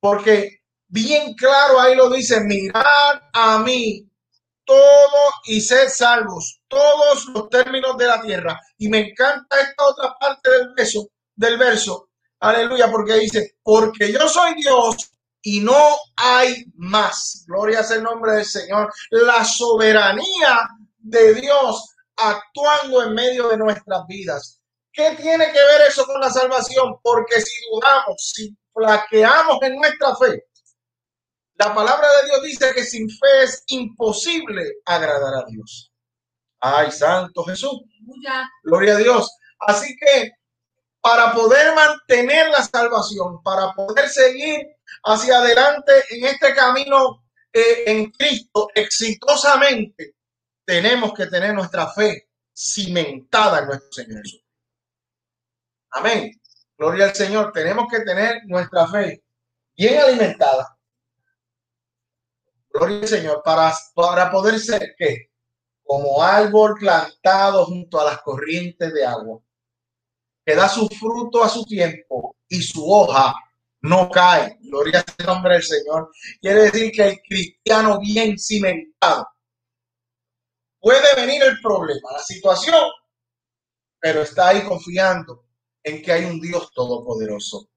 Porque 0.00 0.62
bien 0.88 1.34
claro 1.34 1.80
ahí 1.80 1.94
lo 1.94 2.10
dice, 2.10 2.40
mirad 2.40 3.22
a 3.32 3.58
mí 3.58 4.08
todo 4.64 5.32
y 5.44 5.60
sed 5.60 5.88
salvos, 5.88 6.62
todos 6.68 7.26
los 7.28 7.48
términos 7.48 7.96
de 7.96 8.06
la 8.06 8.20
tierra. 8.20 8.60
Y 8.78 8.88
me 8.88 9.10
encanta 9.10 9.60
esta 9.60 9.84
otra 9.84 10.16
parte 10.18 10.50
del 10.50 10.74
verso, 10.74 11.08
del 11.34 11.58
verso, 11.58 12.08
aleluya, 12.42 12.90
porque 12.90 13.14
dice, 13.14 13.56
porque 13.62 14.12
yo 14.12 14.28
soy 14.28 14.54
Dios 14.54 15.12
y 15.42 15.60
no 15.60 15.96
hay 16.16 16.64
más. 16.76 17.44
Gloria 17.46 17.82
sea 17.82 17.96
el 17.96 18.02
nombre 18.02 18.32
del 18.32 18.44
Señor. 18.44 18.92
La 19.10 19.44
soberanía 19.44 20.68
de 20.98 21.34
Dios 21.34 21.94
actuando 22.16 23.02
en 23.02 23.14
medio 23.14 23.48
de 23.48 23.56
nuestras 23.56 24.06
vidas. 24.06 24.60
¿Qué 24.92 25.16
tiene 25.20 25.46
que 25.46 25.58
ver 25.58 25.88
eso 25.88 26.04
con 26.04 26.20
la 26.20 26.30
salvación? 26.30 26.98
Porque 27.02 27.40
si 27.40 27.64
dudamos, 27.70 28.32
si 28.34 28.56
flaqueamos 28.72 29.58
en 29.62 29.76
nuestra 29.76 30.14
fe, 30.16 30.44
la 31.54 31.74
palabra 31.74 32.06
de 32.20 32.26
Dios 32.26 32.42
dice 32.42 32.74
que 32.74 32.84
sin 32.84 33.08
fe 33.08 33.44
es 33.44 33.64
imposible 33.68 34.80
agradar 34.84 35.34
a 35.34 35.46
Dios. 35.48 35.92
Ay, 36.60 36.90
Santo 36.90 37.44
Jesús. 37.44 37.82
Gloria 38.62 38.94
a 38.94 38.98
Dios. 38.98 39.30
Así 39.60 39.96
que 39.96 40.32
para 41.02 41.32
poder 41.32 41.74
mantener 41.74 42.48
la 42.50 42.62
salvación, 42.62 43.42
para 43.42 43.72
poder 43.74 44.08
seguir 44.08 44.68
hacia 45.04 45.38
adelante 45.38 45.92
en 46.10 46.26
este 46.26 46.54
camino 46.54 47.24
eh, 47.52 47.84
en 47.86 48.10
Cristo 48.12 48.68
exitosamente, 48.74 50.14
tenemos 50.64 51.12
que 51.12 51.26
tener 51.26 51.52
nuestra 51.54 51.88
fe 51.92 52.30
cimentada 52.54 53.58
en 53.58 53.66
nuestro 53.66 53.92
Señor. 53.92 54.22
Amén. 55.90 56.40
Gloria 56.78 57.06
al 57.06 57.14
Señor. 57.14 57.52
Tenemos 57.52 57.86
que 57.90 58.00
tener 58.00 58.42
nuestra 58.46 58.86
fe 58.86 59.24
bien 59.76 60.00
alimentada. 60.00 60.78
Gloria 62.70 63.00
al 63.00 63.08
Señor. 63.08 63.42
Para, 63.44 63.74
para 63.94 64.30
poder 64.30 64.58
ser 64.58 64.94
que 64.96 65.30
como 65.82 66.22
árbol 66.22 66.76
plantado 66.78 67.66
junto 67.66 68.00
a 68.00 68.04
las 68.04 68.22
corrientes 68.22 68.94
de 68.94 69.04
agua, 69.04 69.40
que 70.44 70.54
da 70.54 70.68
su 70.68 70.88
fruto 70.88 71.42
a 71.42 71.48
su 71.48 71.64
tiempo 71.64 72.36
y 72.48 72.62
su 72.62 72.84
hoja 72.90 73.34
no 73.82 74.08
cae. 74.10 74.58
Gloria 74.60 75.04
al 75.18 75.26
nombre 75.26 75.54
del 75.54 75.62
Señor. 75.62 76.10
Quiere 76.40 76.62
decir 76.62 76.92
que 76.92 77.08
el 77.08 77.20
cristiano 77.22 77.98
bien 78.00 78.38
cimentado 78.38 79.28
puede 80.80 81.14
venir 81.14 81.42
el 81.42 81.60
problema, 81.60 82.12
la 82.12 82.22
situación, 82.22 82.90
pero 84.00 84.22
está 84.22 84.48
ahí 84.48 84.62
confiando 84.64 85.46
en 85.82 86.02
que 86.02 86.12
hay 86.12 86.24
un 86.24 86.40
Dios 86.40 86.70
todopoderoso, 86.72 87.70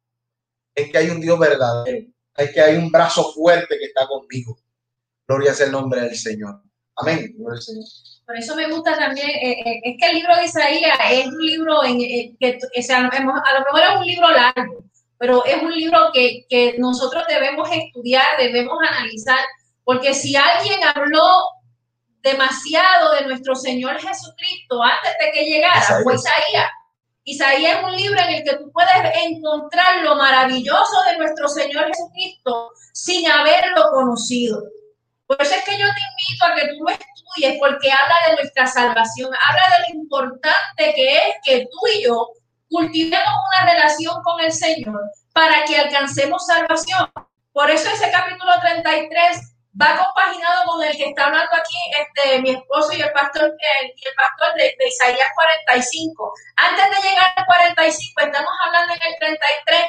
en 0.73 0.91
que 0.91 0.97
hay 0.97 1.09
un 1.09 1.21
Dios 1.21 1.37
verdadero, 1.37 2.07
en 2.37 2.53
que 2.53 2.61
hay 2.61 2.75
un 2.75 2.91
brazo 2.91 3.31
fuerte 3.31 3.77
que 3.77 3.85
está 3.85 4.07
conmigo. 4.07 4.57
Gloria 5.27 5.53
sea 5.53 5.67
el 5.67 5.71
nombre 5.71 6.01
del 6.01 6.15
Señor. 6.15 6.61
Amén. 6.95 7.35
Por 8.25 8.35
eso 8.37 8.55
me 8.55 8.67
gusta 8.69 8.97
también, 8.97 9.29
eh, 9.29 9.51
eh, 9.65 9.81
es 9.83 9.97
que 9.99 10.09
el 10.09 10.15
libro 10.15 10.35
de 10.35 10.45
Isaías 10.45 10.97
es 11.11 11.27
un 11.27 11.45
libro 11.45 11.83
en, 11.83 12.01
eh, 12.01 12.35
que 12.39 12.57
a 12.91 13.01
lo 13.01 13.09
mejor 13.09 13.81
es 13.83 13.97
un 13.99 14.05
libro 14.05 14.31
largo, 14.31 14.83
pero 15.19 15.45
es 15.45 15.61
un 15.61 15.71
libro 15.71 16.09
que, 16.11 16.45
que 16.49 16.75
nosotros 16.79 17.23
debemos 17.27 17.69
estudiar, 17.71 18.25
debemos 18.39 18.77
analizar, 18.89 19.37
porque 19.83 20.15
si 20.15 20.35
alguien 20.35 20.79
habló 20.83 21.49
demasiado 22.23 23.13
de 23.13 23.27
nuestro 23.27 23.55
Señor 23.55 24.01
Jesucristo 24.01 24.81
antes 24.81 25.13
de 25.19 25.31
que 25.31 25.45
llegara, 25.45 25.99
fue 26.03 26.15
Isaías. 26.15 26.71
Isaías 27.23 27.77
es 27.77 27.83
un 27.83 27.95
libro 27.95 28.19
en 28.21 28.35
el 28.35 28.43
que 28.43 28.55
tú 28.57 28.71
puedes 28.71 28.91
encontrar 29.23 30.03
lo 30.03 30.15
maravilloso 30.15 31.03
de 31.09 31.17
nuestro 31.19 31.47
Señor 31.47 31.85
Jesucristo 31.87 32.71
sin 32.91 33.29
haberlo 33.29 33.91
conocido. 33.91 34.63
Por 35.27 35.39
eso 35.41 35.55
es 35.55 35.63
que 35.63 35.77
yo 35.77 35.85
te 35.85 36.01
invito 36.31 36.45
a 36.45 36.55
que 36.55 36.67
tú 36.67 36.83
lo 36.83 36.91
estudies 37.35 37.57
porque 37.59 37.91
habla 37.91 38.15
de 38.27 38.35
nuestra 38.35 38.67
salvación, 38.67 39.31
habla 39.47 39.77
de 39.77 39.93
lo 39.93 39.99
importante 40.01 40.93
que 40.95 41.17
es 41.17 41.35
que 41.43 41.67
tú 41.71 41.79
y 41.93 42.03
yo 42.03 42.29
cultivemos 42.69 43.35
una 43.61 43.71
relación 43.71 44.21
con 44.23 44.41
el 44.41 44.51
Señor 44.51 45.01
para 45.33 45.63
que 45.65 45.77
alcancemos 45.77 46.45
salvación. 46.45 47.11
Por 47.51 47.69
eso 47.69 47.89
ese 47.89 48.11
capítulo 48.11 48.51
33 48.61 49.55
va 49.79 49.97
compaginado 49.97 50.63
con 50.65 50.83
el 50.83 50.95
que 50.95 51.09
está 51.09 51.25
hablando 51.25 51.51
aquí 51.53 51.75
este, 51.99 52.41
mi 52.41 52.51
esposo 52.51 52.93
y 52.93 53.01
el 53.01 53.11
pastor, 53.11 53.43
el, 53.43 53.87
el 53.87 54.15
pastor 54.15 54.53
de, 54.55 54.75
de, 54.77 54.87
Isaías 54.87 55.29
45. 55.35 56.33
Antes 56.55 56.85
de 56.89 57.09
llegar 57.09 57.33
al 57.35 57.45
45, 57.45 58.21
estamos 58.21 58.51
hablando 58.65 58.93
en 58.93 59.01
el 59.01 59.19
33 59.19 59.81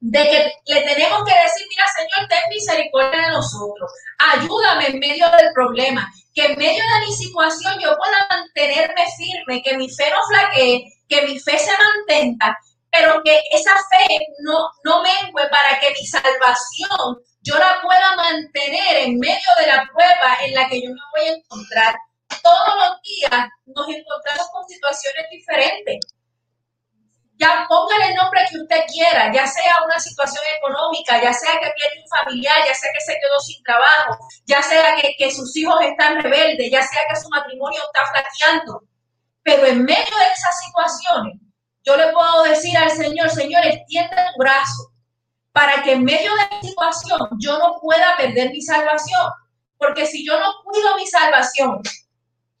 de 0.00 0.22
que 0.22 0.72
le 0.74 0.80
tenemos 0.82 1.24
que 1.24 1.34
decir, 1.42 1.66
mira 1.68 1.84
Señor, 1.96 2.28
ten 2.28 2.48
misericordia 2.50 3.22
de 3.22 3.30
nosotros, 3.30 3.90
ayúdame 4.18 4.88
en 4.88 4.98
medio 4.98 5.28
del 5.30 5.52
problema, 5.54 6.10
que 6.34 6.46
en 6.46 6.58
medio 6.58 6.82
de 6.82 7.06
mi 7.06 7.12
situación 7.12 7.74
yo 7.80 7.96
pueda 7.96 8.26
mantenerme 8.28 9.04
firme, 9.16 9.62
que 9.62 9.76
mi 9.76 9.88
fe 9.88 10.10
no 10.10 10.18
flaquee, 10.28 10.84
que 11.08 11.22
mi 11.22 11.38
fe 11.38 11.58
se 11.58 11.72
mantenga, 11.78 12.58
pero 12.90 13.22
que 13.24 13.40
esa 13.50 13.74
fe 13.90 14.18
no, 14.40 14.68
no 14.84 15.02
mengue 15.02 15.48
para 15.48 15.78
que 15.80 15.90
mi 15.90 16.06
salvación 16.06 17.18
yo 17.44 17.58
la 17.58 17.78
pueda 17.82 18.16
mantener 18.16 18.96
en 19.04 19.18
medio 19.18 19.50
de 19.58 19.66
la 19.66 19.86
prueba 19.92 20.38
en 20.42 20.54
la 20.54 20.68
que 20.68 20.82
yo 20.82 20.90
me 20.90 21.00
voy 21.12 21.28
a 21.28 21.36
encontrar. 21.36 21.94
Todos 22.42 22.74
los 22.76 23.02
días 23.02 23.48
nos 23.66 23.88
encontramos 23.88 24.48
con 24.52 24.66
situaciones 24.66 25.26
diferentes. 25.30 25.98
Ya 27.36 27.66
póngale 27.68 28.10
el 28.10 28.14
nombre 28.14 28.46
que 28.48 28.58
usted 28.58 28.84
quiera, 28.92 29.32
ya 29.32 29.46
sea 29.46 29.74
una 29.84 29.98
situación 29.98 30.42
económica, 30.56 31.20
ya 31.20 31.32
sea 31.32 31.52
que 31.54 31.72
pierde 31.72 32.02
un 32.02 32.18
familiar, 32.18 32.56
ya 32.66 32.74
sea 32.74 32.92
que 32.92 33.00
se 33.00 33.12
quedó 33.14 33.40
sin 33.40 33.62
trabajo, 33.64 34.18
ya 34.46 34.62
sea 34.62 34.94
que, 34.96 35.30
sus 35.32 35.56
hijos 35.56 35.76
están 35.82 36.22
rebeldes, 36.22 36.70
ya 36.70 36.82
sea 36.82 37.02
que 37.08 37.20
su 37.20 37.28
matrimonio 37.28 37.80
está 37.82 38.06
flaqueando. 38.06 38.82
Pero 39.42 39.66
en 39.66 39.84
medio 39.84 40.16
de 40.18 40.26
esas 40.32 40.60
situaciones, 40.64 41.34
yo 41.82 41.96
le 41.96 42.12
puedo 42.12 42.44
decir 42.44 42.76
al 42.78 42.90
Señor, 42.90 43.28
Señor, 43.30 43.66
extiende 43.66 44.16
tu 44.16 44.38
brazo, 44.38 44.92
para 45.52 45.82
que 45.82 45.92
en 45.92 46.04
medio 46.04 46.32
de 46.34 46.56
mi 46.56 46.68
situación 46.68 47.20
yo 47.38 47.58
no 47.58 47.78
pueda 47.80 48.16
perder 48.16 48.50
mi 48.50 48.62
salvación. 48.62 49.30
Porque 49.76 50.06
si 50.06 50.24
yo 50.24 50.38
no 50.38 50.52
cuido 50.64 50.96
mi 50.96 51.06
salvación, 51.06 51.82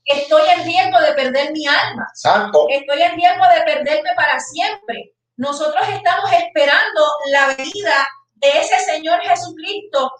estoy 0.04 0.42
en 0.50 0.64
riesgo 0.64 1.00
de 1.00 1.12
perder 1.12 1.52
mi 1.52 1.66
alma. 1.66 2.06
Santo. 2.14 2.66
Estoy 2.68 3.02
en 3.02 3.16
riesgo 3.16 3.44
de 3.54 3.62
perderme 3.62 4.10
para 4.16 4.38
siempre. 4.40 5.12
Nosotros 5.36 5.84
estamos 5.88 6.30
esperando 6.32 7.02
la 7.30 7.54
venida 7.54 8.08
de 8.34 8.60
ese 8.60 8.78
Señor 8.80 9.20
Jesucristo 9.22 10.12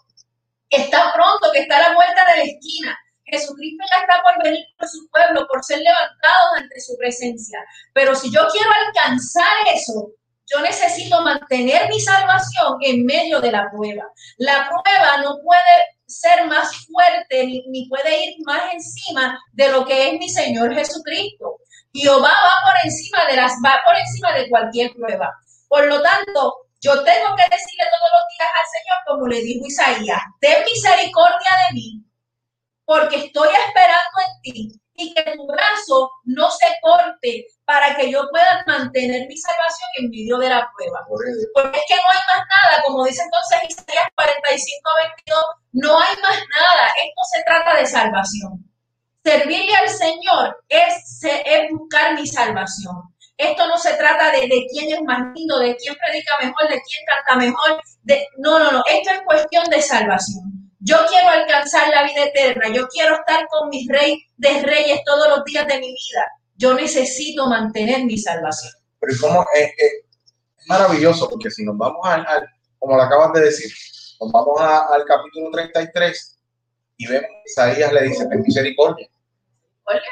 que 0.69 0.81
está 0.81 1.13
pronto, 1.13 1.51
que 1.53 1.59
está 1.59 1.77
a 1.77 1.89
la 1.89 1.95
vuelta 1.95 2.25
de 2.31 2.37
la 2.37 2.43
esquina. 2.43 2.97
Jesucristo 3.25 3.83
ya 3.91 4.01
está 4.01 4.21
por 4.23 4.43
venir 4.43 4.65
por 4.77 4.87
su 4.87 5.09
pueblo, 5.09 5.47
por 5.47 5.63
ser 5.63 5.79
levantado 5.79 6.55
ante 6.57 6.79
su 6.79 6.95
presencia. 6.97 7.59
Pero 7.93 8.15
si 8.15 8.31
yo 8.31 8.47
quiero 8.51 8.69
alcanzar 8.87 9.53
eso, 9.73 10.11
yo 10.47 10.61
necesito 10.61 11.21
mantener 11.21 11.89
mi 11.89 11.99
salvación 11.99 12.77
en 12.81 13.05
medio 13.05 13.39
de 13.41 13.51
la 13.51 13.69
prueba. 13.71 14.03
La 14.37 14.69
prueba 14.69 15.17
no 15.23 15.37
puede 15.43 15.94
ser 16.19 16.45
más 16.47 16.85
fuerte 16.85 17.45
ni, 17.45 17.87
puede 17.89 18.25
ir 18.25 18.35
más 18.45 18.73
encima 18.73 19.37
de 19.51 19.69
lo 19.69 19.85
que 19.85 20.09
es 20.09 20.19
mi 20.19 20.29
Señor 20.29 20.73
Jesucristo. 20.73 21.57
Jehová 21.93 22.31
va 22.31 22.71
por 22.71 22.75
encima 22.83 23.25
de 23.25 23.35
las 23.35 23.53
va 23.63 23.81
por 23.85 23.95
encima 23.95 24.33
de 24.33 24.49
cualquier 24.49 24.93
prueba. 24.93 25.33
Por 25.67 25.87
lo 25.87 26.01
tanto, 26.01 26.67
yo 26.81 27.03
tengo 27.03 27.35
que 27.35 27.43
decirle 27.43 27.85
todos 27.91 28.11
los 28.15 28.25
días 28.31 28.51
al 28.59 28.67
Señor 28.71 28.97
como 29.07 29.27
le 29.27 29.41
dijo 29.41 29.65
Isaías, 29.65 30.21
ten 30.39 30.63
misericordia 30.63 31.51
de 31.67 31.73
mí, 31.73 32.03
porque 32.85 33.25
estoy 33.25 33.49
esperando 33.49 34.17
en 34.25 34.41
ti 34.41 34.81
y 34.97 35.13
que 35.13 35.23
tu 35.35 35.45
brazo 35.47 36.11
no 36.23 36.49
se 36.51 36.67
corte 36.81 37.47
para 37.65 37.95
que 37.95 38.11
yo 38.11 38.27
pueda 38.29 38.63
mantener 38.65 39.27
mi 39.27 39.37
salvación 39.37 39.89
en 39.97 40.09
medio 40.09 40.37
de 40.37 40.49
la 40.49 40.69
prueba. 40.75 41.05
Porque 41.07 41.77
es 41.77 41.85
que 41.87 41.95
no 41.95 42.11
hay 42.11 42.19
más 42.27 42.47
nada, 42.47 42.83
como 42.85 43.05
dice 43.05 43.23
entonces 43.23 43.59
Isaías 43.69 44.07
45, 44.15 44.89
22, 45.25 45.45
no 45.73 45.99
hay 45.99 46.15
más 46.21 46.37
nada. 46.37 46.87
Esto 47.03 47.21
se 47.33 47.43
trata 47.43 47.75
de 47.75 47.85
salvación. 47.85 48.71
Servirle 49.23 49.75
al 49.75 49.89
Señor 49.89 50.63
es, 50.69 51.23
es 51.23 51.69
buscar 51.71 52.13
mi 52.13 52.27
salvación. 52.27 52.95
Esto 53.37 53.67
no 53.67 53.77
se 53.77 53.93
trata 53.95 54.31
de, 54.31 54.41
de, 54.41 54.65
quién 54.71 54.93
es 54.93 55.01
más 55.01 55.19
lindo, 55.35 55.59
de 55.59 55.75
quién 55.75 55.95
predica 55.95 56.37
mejor, 56.39 56.69
de 56.69 56.81
quién 56.81 57.03
canta 57.05 57.35
mejor. 57.35 57.81
De, 58.03 58.27
no, 58.37 58.59
no, 58.59 58.71
no. 58.71 58.83
Esto 58.87 59.11
es 59.11 59.21
cuestión 59.23 59.65
de 59.65 59.81
salvación. 59.81 60.64
Yo 60.85 60.97
quiero 61.09 61.29
alcanzar 61.29 61.89
la 61.89 62.03
vida 62.03 62.25
eterna. 62.25 62.69
Yo 62.71 62.87
quiero 62.87 63.15
estar 63.15 63.47
con 63.47 63.69
mi 63.69 63.87
rey 63.87 64.23
de 64.37 64.61
reyes 64.61 65.01
todos 65.03 65.27
los 65.29 65.43
días 65.43 65.65
de 65.65 65.79
mi 65.79 65.87
vida. 65.87 66.31
Yo 66.57 66.75
necesito 66.75 67.47
mantener 67.47 68.05
mi 68.05 68.19
salvación. 68.19 68.71
Pero 68.99 69.13
como 69.19 69.45
es, 69.55 69.71
maravilloso, 70.67 71.27
porque 71.27 71.49
si 71.49 71.65
nos 71.65 71.75
vamos 71.75 72.05
al, 72.05 72.23
como 72.77 72.97
lo 72.97 73.01
acabas 73.01 73.33
de 73.33 73.41
decir, 73.41 73.71
Nos 74.21 74.31
vamos 74.31 74.61
al 74.61 75.03
capítulo 75.05 75.49
33 75.51 76.39
y 76.97 77.07
vemos 77.07 77.29
que 77.29 77.51
Isaías 77.51 77.91
le 77.91 78.03
dice, 78.03 78.27
ten 78.27 78.41
misericordia. 78.43 79.07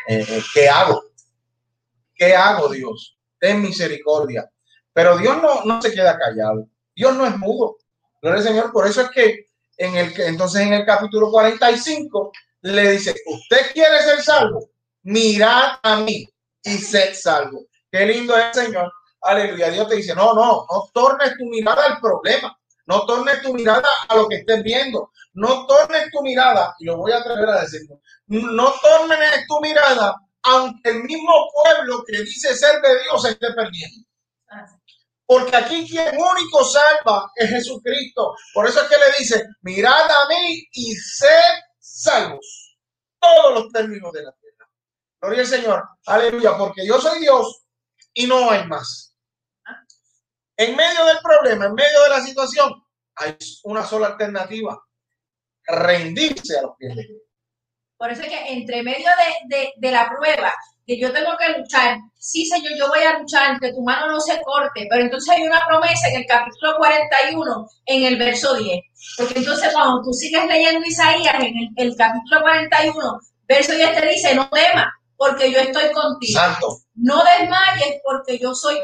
Eh, 0.07 0.25
eh, 0.27 0.43
¿Qué 0.55 0.69
hago? 0.69 1.03
¿Qué 2.15 2.35
hago, 2.35 2.69
Dios? 2.69 3.15
Ten 3.39 3.61
misericordia. 3.61 4.49
Pero 4.91 5.19
Dios 5.19 5.39
no, 5.39 5.65
no 5.65 5.79
se 5.83 5.93
queda 5.93 6.17
callado. 6.17 6.67
Dios 6.95 7.15
no 7.15 7.27
es 7.27 7.37
mudo. 7.37 7.77
Gloria 8.23 8.39
al 8.39 8.47
Señor. 8.47 8.71
Por 8.71 8.87
eso 8.87 9.01
es 9.01 9.11
que 9.11 9.52
en 9.85 9.95
el 9.95 10.21
entonces 10.21 10.61
en 10.61 10.73
el 10.73 10.85
capítulo 10.85 11.29
45 11.31 12.31
le 12.61 12.91
dice, 12.91 13.15
usted 13.25 13.73
quiere 13.73 14.01
ser 14.01 14.21
salvo, 14.21 14.69
mirad 15.03 15.79
a 15.83 15.97
mí 15.97 16.27
y 16.63 16.77
sed 16.77 17.13
salvo. 17.13 17.65
Qué 17.91 18.05
lindo 18.05 18.35
es, 18.37 18.55
Señor. 18.55 18.91
Aleluya. 19.21 19.69
Dios 19.69 19.87
te 19.87 19.95
dice, 19.95 20.15
no, 20.15 20.33
no, 20.33 20.65
no 20.69 20.89
tornes 20.93 21.37
tu 21.37 21.45
mirada 21.45 21.85
al 21.85 21.99
problema. 21.99 22.57
No 22.85 23.05
tornes 23.05 23.41
tu 23.41 23.53
mirada 23.53 23.87
a 24.09 24.15
lo 24.15 24.27
que 24.27 24.37
estés 24.37 24.61
viendo. 24.63 25.11
No 25.33 25.65
tornes 25.65 26.11
tu 26.11 26.21
mirada, 26.21 26.75
y 26.79 26.85
lo 26.85 26.97
voy 26.97 27.11
a 27.11 27.17
atrever 27.17 27.49
a 27.49 27.61
decir, 27.61 27.81
no 28.27 28.73
tornes 28.81 29.47
tu 29.47 29.59
mirada 29.61 30.15
aunque 30.43 30.89
el 30.89 31.03
mismo 31.03 31.33
pueblo 31.53 32.03
que 32.05 32.19
dice 32.19 32.53
ser 32.55 32.81
de 32.81 33.01
Dios 33.03 33.21
se 33.21 33.29
esté 33.29 33.47
perdiendo. 33.53 34.07
Porque 35.33 35.55
aquí 35.55 35.89
quien 35.89 36.15
único 36.15 36.63
salva 36.63 37.31
es 37.35 37.49
Jesucristo. 37.49 38.35
Por 38.53 38.67
eso 38.67 38.83
es 38.83 38.87
que 38.87 38.97
le 38.97 39.17
dice, 39.17 39.43
mirad 39.63 40.05
a 40.05 40.27
mí 40.29 40.63
y 40.73 40.93
sed 40.93 41.59
salvos. 41.79 42.77
Todos 43.19 43.55
los 43.55 43.71
términos 43.71 44.11
de 44.11 44.21
la 44.21 44.31
tierra. 44.33 44.69
Gloria 45.19 45.41
al 45.41 45.47
Señor. 45.47 45.83
Aleluya. 46.05 46.55
Porque 46.55 46.85
yo 46.85 47.01
soy 47.01 47.19
Dios 47.19 47.63
y 48.13 48.27
no 48.27 48.51
hay 48.51 48.67
más. 48.67 49.15
En 50.55 50.75
medio 50.75 51.03
del 51.03 51.17
problema, 51.23 51.65
en 51.65 51.73
medio 51.73 52.03
de 52.03 52.09
la 52.09 52.21
situación, 52.21 52.71
hay 53.15 53.35
una 53.63 53.83
sola 53.83 54.09
alternativa. 54.09 54.79
Rendirse 55.65 56.59
a 56.59 56.61
los 56.61 56.75
pies 56.77 56.95
de 56.95 57.07
Dios. 57.07 57.21
Por 57.97 58.11
eso 58.11 58.21
es 58.21 58.27
que 58.27 58.53
entre 58.53 58.83
medio 58.83 59.09
de, 59.49 59.73
de 59.77 59.91
la 59.91 60.11
prueba, 60.11 60.53
que 60.85 60.99
yo 60.99 61.11
tengo 61.13 61.31
que 61.37 61.57
luchar, 61.59 61.97
sí 62.17 62.45
Señor, 62.45 62.73
yo 62.77 62.87
voy 62.89 62.99
a 62.99 63.19
luchar, 63.19 63.59
que 63.59 63.71
tu 63.71 63.81
mano 63.83 64.07
no 64.07 64.19
se 64.19 64.41
corte, 64.41 64.85
pero 64.89 65.03
entonces 65.03 65.35
hay 65.35 65.43
una 65.43 65.61
promesa 65.65 66.09
en 66.09 66.21
el 66.21 66.25
capítulo 66.25 66.75
41, 66.77 67.67
en 67.85 68.03
el 68.03 68.17
verso 68.17 68.55
10, 68.55 68.79
porque 69.17 69.39
entonces 69.39 69.71
cuando 69.73 70.01
tú 70.03 70.13
sigues 70.13 70.45
leyendo 70.45 70.85
Isaías, 70.85 71.35
en 71.35 71.73
el, 71.75 71.95
capítulo 71.95 72.41
41, 72.41 73.19
verso 73.47 73.73
10 73.73 73.95
te 73.95 74.07
dice, 74.07 74.35
no 74.35 74.49
temas, 74.49 74.87
porque 75.15 75.51
yo 75.51 75.59
estoy 75.59 75.91
contigo. 75.91 76.39
Santo. 76.39 76.67
No 76.95 77.23
desmayes, 77.23 78.01
porque 78.03 78.37
yo 78.37 78.53
soy 78.53 78.77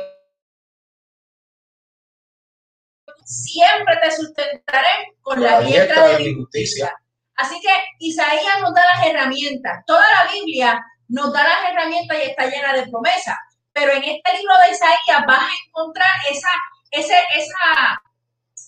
siempre 3.29 3.95
te 4.01 4.11
sustentaré 4.11 5.15
con 5.21 5.41
la 5.41 5.61
diestra 5.61 6.07
de 6.07 6.19
mi 6.19 6.33
justicia. 6.33 6.91
Así 7.35 7.59
que 7.61 7.69
Isaías 7.99 8.59
nos 8.61 8.73
da 8.73 8.81
las 8.95 9.05
herramientas. 9.05 9.83
Toda 9.85 10.01
la 10.01 10.31
Biblia 10.31 10.83
nos 11.09 11.33
da 11.33 11.43
las 11.43 11.71
herramientas 11.71 12.17
y 12.17 12.29
está 12.29 12.45
llena 12.45 12.73
de 12.73 12.87
promesas. 12.87 13.37
Pero 13.73 13.91
en 13.91 14.03
este 14.03 14.37
libro 14.37 14.53
de 14.63 14.71
Isaías 14.71 15.25
vas 15.27 15.41
a 15.41 15.67
encontrar 15.67 16.09
esa, 16.29 16.49
ese, 16.91 17.15
esa, 17.35 18.01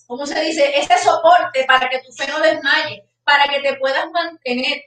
¿cómo 0.08 0.26
se 0.26 0.40
dice? 0.42 0.78
Ese 0.78 0.98
soporte 0.98 1.66
para 1.66 1.90
que 1.90 2.00
tu 2.00 2.12
fe 2.14 2.28
no 2.28 2.40
desmaye, 2.40 3.04
para 3.24 3.46
que 3.46 3.62
te 3.62 3.76
puedas 3.76 4.10
mantener. 4.12 4.82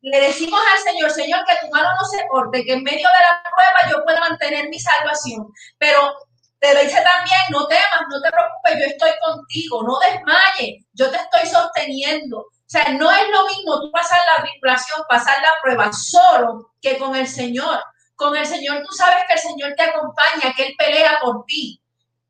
Le 0.00 0.20
decimos 0.20 0.60
al 0.72 0.78
Señor, 0.80 1.10
Señor, 1.10 1.44
que 1.46 1.66
tu 1.66 1.72
mano 1.72 1.88
no 1.94 2.04
se 2.06 2.26
corte, 2.28 2.64
que 2.64 2.74
en 2.74 2.82
medio 2.82 3.08
de 3.08 3.24
la 3.24 3.42
prueba 3.42 3.90
yo 3.90 4.04
pueda 4.04 4.20
mantener 4.20 4.68
mi 4.68 4.78
salvación. 4.78 5.46
Pero 5.78 6.14
te 6.60 6.70
dice 6.82 7.02
también, 7.02 7.40
no 7.50 7.66
temas, 7.66 8.06
no 8.10 8.20
te 8.20 8.30
preocupes, 8.30 8.78
yo 8.78 8.86
estoy 8.86 9.10
contigo, 9.20 9.82
no 9.82 9.98
desmayes, 9.98 10.84
yo 10.92 11.10
te 11.10 11.16
estoy 11.16 11.46
sosteniendo. 11.48 12.46
O 12.66 12.70
sea, 12.70 12.84
no 12.92 13.10
es 13.10 13.28
lo 13.30 13.46
mismo 13.46 13.80
tú 13.80 13.90
pasar 13.92 14.18
la 14.36 14.42
tribulación, 14.42 15.02
pasar 15.08 15.40
la 15.42 15.52
prueba 15.62 15.92
solo 15.92 16.72
que 16.80 16.98
con 16.98 17.14
el 17.14 17.28
Señor. 17.28 17.80
Con 18.16 18.36
el 18.36 18.46
Señor 18.46 18.82
tú 18.82 18.92
sabes 18.94 19.24
que 19.26 19.34
el 19.34 19.38
Señor 19.38 19.74
te 19.76 19.82
acompaña, 19.82 20.54
que 20.56 20.66
Él 20.66 20.74
pelea 20.78 21.18
por 21.20 21.44
ti, 21.46 21.80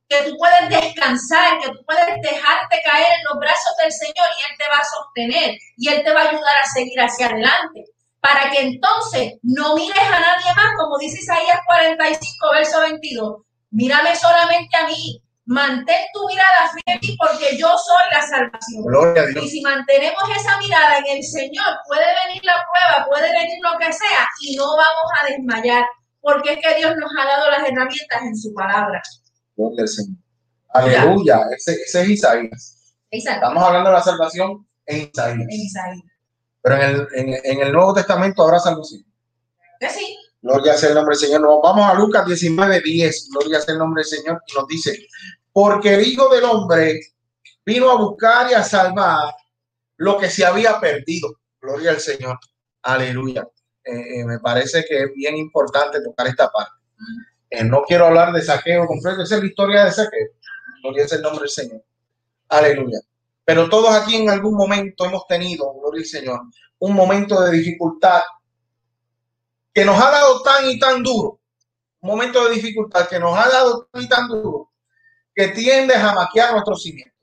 que 0.09 0.23
tú 0.23 0.37
puedes 0.37 0.69
descansar, 0.69 1.59
que 1.61 1.71
tú 1.71 1.85
puedes 1.87 2.21
dejarte 2.23 2.83
caer 2.85 3.07
en 3.19 3.25
los 3.31 3.39
brazos 3.39 3.75
del 3.81 3.93
Señor 3.93 4.27
y 4.39 4.43
Él 4.51 4.59
te 4.59 4.69
va 4.69 4.79
a 4.79 4.85
sostener 4.85 5.59
y 5.77 5.89
Él 5.89 6.03
te 6.03 6.13
va 6.13 6.23
a 6.23 6.29
ayudar 6.31 6.57
a 6.63 6.67
seguir 6.67 7.01
hacia 7.01 7.27
adelante. 7.27 7.85
Para 8.21 8.51
que 8.51 8.61
entonces 8.61 9.35
no 9.43 9.77
mires 9.77 9.99
a 9.99 10.21
nadie 10.21 10.55
más, 10.57 10.75
como 10.79 10.99
dice 10.99 11.19
Isaías 11.21 11.61
45, 11.67 12.51
verso 12.53 12.81
22. 12.81 13.43
Mírame 13.71 14.17
solamente 14.17 14.77
a 14.77 14.87
mí, 14.87 15.21
Mantén 15.47 16.01
tu 16.15 16.27
mirada 16.27 16.73
fiel 16.73 17.17
porque 17.19 17.57
yo 17.59 17.69
soy 17.77 18.05
la 18.11 18.23
salvación. 18.23 19.45
Y 19.45 19.49
si 19.49 19.61
mantenemos 19.61 20.23
esa 20.35 20.59
mirada 20.59 20.99
en 20.99 21.19
el 21.19 21.23
Señor, 21.23 21.67
puede 21.87 22.07
venir 22.27 22.43
la 22.45 22.65
prueba, 22.73 23.07
puede 23.07 23.31
venir 23.31 23.59
lo 23.63 23.79
que 23.79 23.93
sea 23.93 24.27
y 24.41 24.57
no 24.57 24.65
vamos 24.69 25.11
a 25.21 25.27
desmayar 25.29 25.85
porque 26.21 26.55
es 26.55 26.59
que 26.63 26.75
Dios 26.77 26.95
nos 26.97 27.11
ha 27.19 27.27
dado 27.27 27.51
las 27.51 27.69
herramientas 27.69 28.23
en 28.23 28.37
su 28.37 28.55
palabra. 28.55 29.03
Gloria 29.55 29.87
Señor. 29.87 30.17
Aleluya. 30.71 31.43
Ese, 31.57 31.83
es 31.83 32.09
Isaías. 32.09 32.97
Estamos 33.11 33.63
hablando 33.63 33.91
de 33.91 33.97
la 33.97 34.03
salvación 34.03 34.67
en 34.87 35.11
Isaías. 35.51 36.03
Pero 36.63 36.75
en 36.77 36.83
el, 36.83 37.41
en, 37.45 37.61
el 37.61 37.73
Nuevo 37.73 37.93
Testamento 37.93 38.43
habrá 38.43 38.59
salvación. 38.59 39.05
Que 39.79 39.91
sí. 39.91 40.17
Gloria 40.45 40.77
sea 40.77 40.91
el 40.91 40.95
nombre 40.97 41.17
del 41.17 41.27
Señor. 41.27 41.41
Nos 41.41 41.63
vamos 41.63 41.91
a 41.91 41.95
Lucas 41.95 42.27
19, 42.27 42.83
10. 42.83 43.31
Gloria 43.31 43.63
sea 43.63 43.73
el 43.73 43.79
nombre 43.79 44.03
del 44.03 44.19
Señor. 44.19 44.43
Y 44.47 44.55
nos 44.55 44.69
dice, 44.69 45.07
porque 45.51 45.95
el 45.95 46.07
Hijo 46.07 46.29
del 46.29 46.45
Hombre 46.45 47.01
vino 47.65 47.91
a 47.91 47.97
buscar 47.97 48.51
y 48.51 48.53
a 48.53 48.63
salvar 48.63 49.33
lo 49.97 50.19
que 50.19 50.29
se 50.29 50.45
había 50.45 50.79
perdido. 50.79 51.35
Gloria 51.59 51.93
al 51.93 52.01
Señor. 52.01 52.39
Aleluya. 52.83 53.49
Eh, 53.83 54.21
eh, 54.21 54.25
me 54.27 54.39
parece 54.39 54.85
que 54.87 55.05
es 55.05 55.15
bien 55.15 55.35
importante 55.35 56.03
tocar 56.03 56.27
esta 56.27 56.51
parte. 56.51 56.75
Eh, 57.49 57.65
no 57.65 57.83
quiero 57.83 58.05
hablar 58.05 58.31
de 58.35 58.43
saqueo 58.43 58.87
completo, 58.87 59.23
esa 59.23 59.37
es 59.37 59.41
la 59.41 59.47
historia 59.47 59.85
de 59.87 59.93
saqueo. 59.93 60.29
Gloria 60.83 61.09
sea 61.09 61.17
el 61.17 61.23
nombre 61.23 61.41
del 61.41 61.51
Señor. 61.51 61.83
Aleluya. 62.51 62.99
Pero 63.47 63.71
todos 63.71 63.95
aquí 63.95 64.17
en 64.17 64.29
algún 64.29 64.57
momento 64.57 65.07
hemos 65.07 65.27
tenido, 65.27 65.73
gloria 65.81 66.03
al 66.03 66.07
Señor, 66.07 66.41
un 66.81 66.93
momento 66.93 67.41
de 67.41 67.51
dificultad 67.53 68.21
que 69.75 69.85
nos 69.85 70.01
ha 70.01 70.11
dado 70.11 70.41
tan 70.43 70.71
y 70.71 70.79
tan 70.79 71.03
duro, 71.03 71.41
un 72.01 72.11
momento 72.11 72.45
de 72.45 72.55
dificultad 72.55 73.09
que 73.09 73.19
nos 73.19 73.37
ha 73.37 73.49
dado 73.49 73.89
tan 73.91 74.03
y 74.03 74.09
tan 74.09 74.29
duro, 74.29 74.73
que 75.35 75.49
tiende 75.49 75.97
a 75.97 76.15
maquiar 76.15 76.53
nuestros 76.53 76.83
cimientos. 76.83 77.15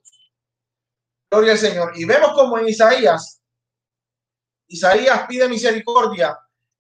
Gloria 1.29 1.53
al 1.53 1.57
Señor. 1.57 1.93
Y 1.95 2.03
vemos 2.03 2.33
como 2.33 2.57
en 2.57 2.67
Isaías, 2.67 3.41
Isaías 4.67 5.25
pide 5.27 5.47
misericordia 5.47 6.37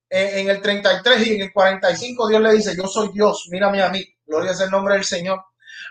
en, 0.09 0.49
el 0.49 0.61
33 0.61 1.27
y 1.27 1.35
en 1.35 1.41
el 1.43 1.53
45 1.53 2.27
Dios 2.27 2.41
le 2.41 2.53
dice, 2.53 2.75
yo 2.75 2.85
soy 2.85 3.09
Dios, 3.13 3.47
mírame 3.49 3.81
a 3.81 3.89
mí, 3.89 4.05
gloria 4.25 4.51
es 4.51 4.59
el 4.59 4.69
nombre 4.69 4.95
del 4.95 5.05
Señor. 5.05 5.41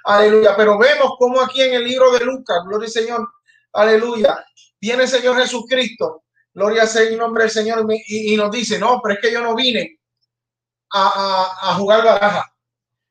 Aleluya. 0.05 0.55
Pero 0.57 0.79
vemos 0.79 1.15
como 1.19 1.41
aquí 1.41 1.63
en 1.63 1.75
el 1.75 1.85
libro 1.85 2.11
de 2.13 2.25
Lucas, 2.25 2.59
gloria 2.67 2.87
al 2.87 2.93
Señor, 2.93 3.29
aleluya, 3.73 4.45
viene 4.79 5.05
el 5.05 5.09
Señor 5.09 5.37
Jesucristo 5.37 6.25
Gloria 6.61 6.87
sea 6.87 7.09
el 7.09 7.17
nombre 7.17 7.45
del 7.45 7.51
Señor. 7.51 7.87
Y, 8.07 8.37
nos 8.37 8.51
dice, 8.51 8.79
no, 8.79 9.01
pero 9.03 9.15
es 9.15 9.21
que 9.21 9.33
yo 9.33 9.41
no 9.41 9.55
vine 9.55 9.99
a, 10.93 11.75
jugar 11.79 12.05
baraja. 12.05 12.55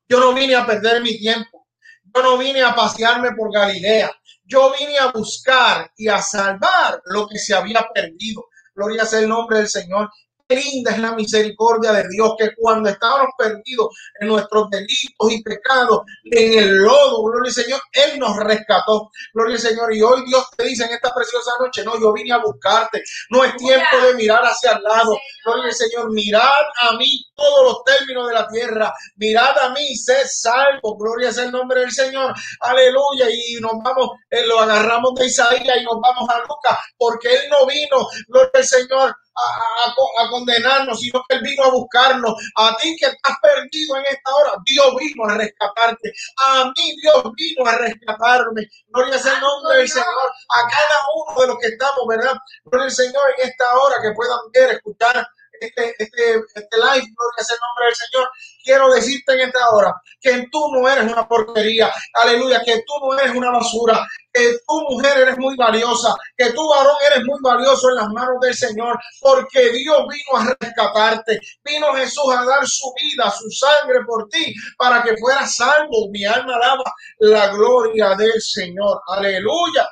Yo 0.08 0.20
no 0.20 0.36
vine 0.36 0.56
a 0.56 0.68
perder 0.68 1.02
mi 1.02 1.18
tiempo. 1.18 1.68
Yo 2.14 2.22
no 2.22 2.38
vine 2.38 2.62
a 2.62 2.76
pasearme 2.76 3.32
por 3.32 3.52
Galilea. 3.52 4.12
Yo 4.44 4.72
vine 4.78 5.00
a 5.00 5.08
buscar 5.08 5.92
y 5.98 6.08
a 6.08 6.22
salvar 6.22 7.02
lo 7.06 7.28
que 7.28 7.40
se 7.40 7.56
había 7.56 7.88
perdido. 7.92 8.46
Gloria 8.76 9.04
sea 9.04 9.20
el 9.20 9.28
nombre 9.28 9.58
del 9.58 9.68
Señor 9.68 10.12
linda 10.50 10.92
es 10.92 11.00
la 11.00 11.14
misericordia 11.14 11.92
de 11.92 12.08
Dios, 12.10 12.34
que 12.38 12.52
cuando 12.56 12.90
estábamos 12.90 13.30
perdidos 13.38 13.88
en 14.20 14.28
nuestros 14.28 14.70
delitos 14.70 15.32
y 15.32 15.44
pecados, 15.44 16.02
en 16.24 16.60
el 16.60 16.78
lodo, 16.78 17.24
gloria 17.24 17.50
al 17.50 17.54
Señor, 17.54 17.82
Él 17.92 18.20
nos 18.20 18.38
rescató. 18.38 19.12
Gloria 19.34 19.56
al 19.56 19.62
Señor. 19.62 19.96
Y 19.96 20.02
hoy 20.02 20.24
Dios 20.26 20.46
te 20.58 20.66
dice 20.66 20.86
en 20.86 20.92
esta 20.92 21.14
preciosa 21.14 21.52
noche, 21.60 21.84
no, 21.84 22.00
yo 22.00 22.14
vine 22.14 22.34
a 22.34 22.40
buscarte. 22.40 23.04
No 23.30 23.44
es 23.44 23.56
tiempo 23.58 23.98
de 24.06 24.16
mirar 24.16 24.44
hacia 24.44 24.74
el 24.74 24.84
lado. 24.84 25.18
Gloria 25.46 25.66
al 25.66 25.74
Señor. 25.74 26.12
Mirad 26.12 26.64
a 26.82 26.94
mí 26.98 27.26
todos 27.36 27.64
los 27.64 27.84
términos 27.84 28.28
de 28.28 28.34
la 28.34 28.48
tierra. 28.48 28.94
Mirad 29.16 29.58
a 29.60 29.70
mí, 29.70 29.96
sé 29.96 30.28
salvo. 30.28 30.98
Gloria 30.98 31.32
sea 31.32 31.46
el 31.46 31.52
nombre 31.52 31.82
del 31.82 31.92
Señor. 31.92 32.34
Aleluya. 32.62 33.28
Y 33.30 33.60
nos 33.62 33.74
vamos, 33.84 34.10
eh, 34.30 34.46
lo 34.46 34.60
agarramos 34.60 35.14
de 35.16 35.28
Isaías 35.28 35.78
y 35.80 35.84
nos 35.84 36.00
vamos 36.02 36.30
a 36.30 36.40
Lucas, 36.40 36.80
porque 36.98 37.34
Él 37.34 37.50
no 37.50 37.66
vino, 37.66 38.08
gloria 38.28 38.52
al 38.54 38.66
Señor, 38.66 39.16
a, 39.36 40.30
condenarnos, 40.30 41.00
sino 41.00 41.24
que 41.28 41.36
Él 41.36 41.42
vino 41.42 41.64
a 41.64 41.72
buscarnos. 41.72 42.34
A 42.56 42.76
ti 42.78 42.96
que 42.98 43.06
estás 43.08 43.38
perdido 43.42 43.98
en 43.98 44.06
esta 44.06 44.34
hora, 44.34 44.52
Dios 44.66 44.96
vino 45.00 45.26
a 45.26 45.36
rescatarte. 45.36 46.14
A 46.46 46.66
mí 46.66 46.96
Dios 47.02 47.24
vino 47.36 47.66
a 47.66 47.76
rescatarme. 47.76 48.68
Gloria 48.88 49.18
sea 49.18 49.34
el 49.34 49.42
nombre 49.42 49.78
del 49.78 49.90
Señor. 49.90 50.08
A 50.08 50.70
cada 50.70 51.00
uno 51.16 51.42
de 51.42 51.48
los 51.48 51.58
que 51.60 51.68
estamos, 51.68 52.08
¿verdad? 52.08 52.34
Gloria 52.66 52.86
al 52.86 52.92
Señor 52.92 53.24
en 53.38 53.50
esta 53.50 53.78
hora 53.78 53.96
que 54.02 54.12
puedan 54.12 54.40
ver, 54.54 54.72
escuchar 54.76 55.28
este, 55.60 55.96
este, 55.98 56.36
este 56.56 56.78
live, 56.78 57.14
gloria 57.16 57.44
sea 57.44 57.56
el 57.56 57.62
nombre 57.62 57.86
del 57.86 57.96
Señor, 57.96 58.30
quiero 58.64 58.94
decirte 58.94 59.34
en 59.34 59.40
esta 59.42 59.70
hora 59.72 59.94
que 60.22 60.48
tú 60.52 60.72
no 60.74 60.88
eres 60.88 61.12
una 61.12 61.28
porquería, 61.28 61.92
aleluya, 62.14 62.62
que 62.64 62.84
tú 62.86 62.94
no 63.02 63.18
eres 63.18 63.36
una 63.36 63.52
basura, 63.52 64.08
que 64.34 64.58
tu 64.68 64.82
mujer 64.90 65.20
eres 65.20 65.38
muy 65.38 65.56
valiosa, 65.56 66.16
que 66.38 66.52
tu 66.52 66.68
varón 66.70 66.96
eres 67.12 67.26
muy 67.26 67.40
valioso 67.42 67.90
en 67.90 67.96
las 67.96 68.10
manos 68.10 68.40
del 68.42 68.54
Señor, 68.54 69.00
porque 69.22 69.72
Dios 69.72 70.06
vino 70.08 70.38
a 70.38 70.56
rescatarte, 70.60 71.40
vino 71.64 71.94
Jesús 71.96 72.34
a 72.36 72.46
dar 72.46 72.66
su 72.68 72.94
vida, 73.02 73.32
su 73.32 73.50
sangre 73.50 74.00
por 74.06 74.28
ti, 74.30 74.54
para 74.78 75.04
que 75.04 75.18
fueras 75.18 75.56
salvo. 75.56 76.10
Mi 76.12 76.26
alma 76.26 76.56
alaba 76.56 76.84
la 77.20 77.48
gloria 77.50 78.16
del 78.16 78.42
Señor, 78.42 79.02
aleluya. 79.08 79.90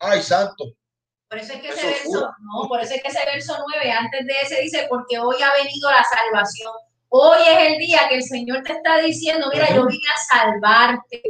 Ay, 0.00 0.22
santo. 0.22 0.64
Por 1.28 1.38
eso 1.38 1.52
es 1.52 1.60
que 1.60 1.68
ese 1.68 1.86
verso, 1.86 2.34
no, 2.40 2.68
por 2.68 2.80
eso 2.80 2.94
es 2.94 3.02
que 3.02 3.08
ese 3.08 3.24
verso 3.26 3.56
9, 3.74 3.92
antes 3.92 4.26
de 4.26 4.40
ese 4.40 4.62
dice, 4.62 4.86
porque 4.88 5.18
hoy 5.18 5.36
ha 5.42 5.52
venido 5.62 5.90
la 5.90 6.02
salvación. 6.02 6.72
Hoy 7.10 7.38
es 7.46 7.72
el 7.72 7.78
día 7.78 8.08
que 8.08 8.16
el 8.16 8.22
Señor 8.22 8.62
te 8.62 8.72
está 8.72 8.98
diciendo, 8.98 9.48
mira, 9.52 9.68
yo 9.74 9.86
vine 9.86 10.08
a 10.08 10.36
salvarte. 10.36 11.22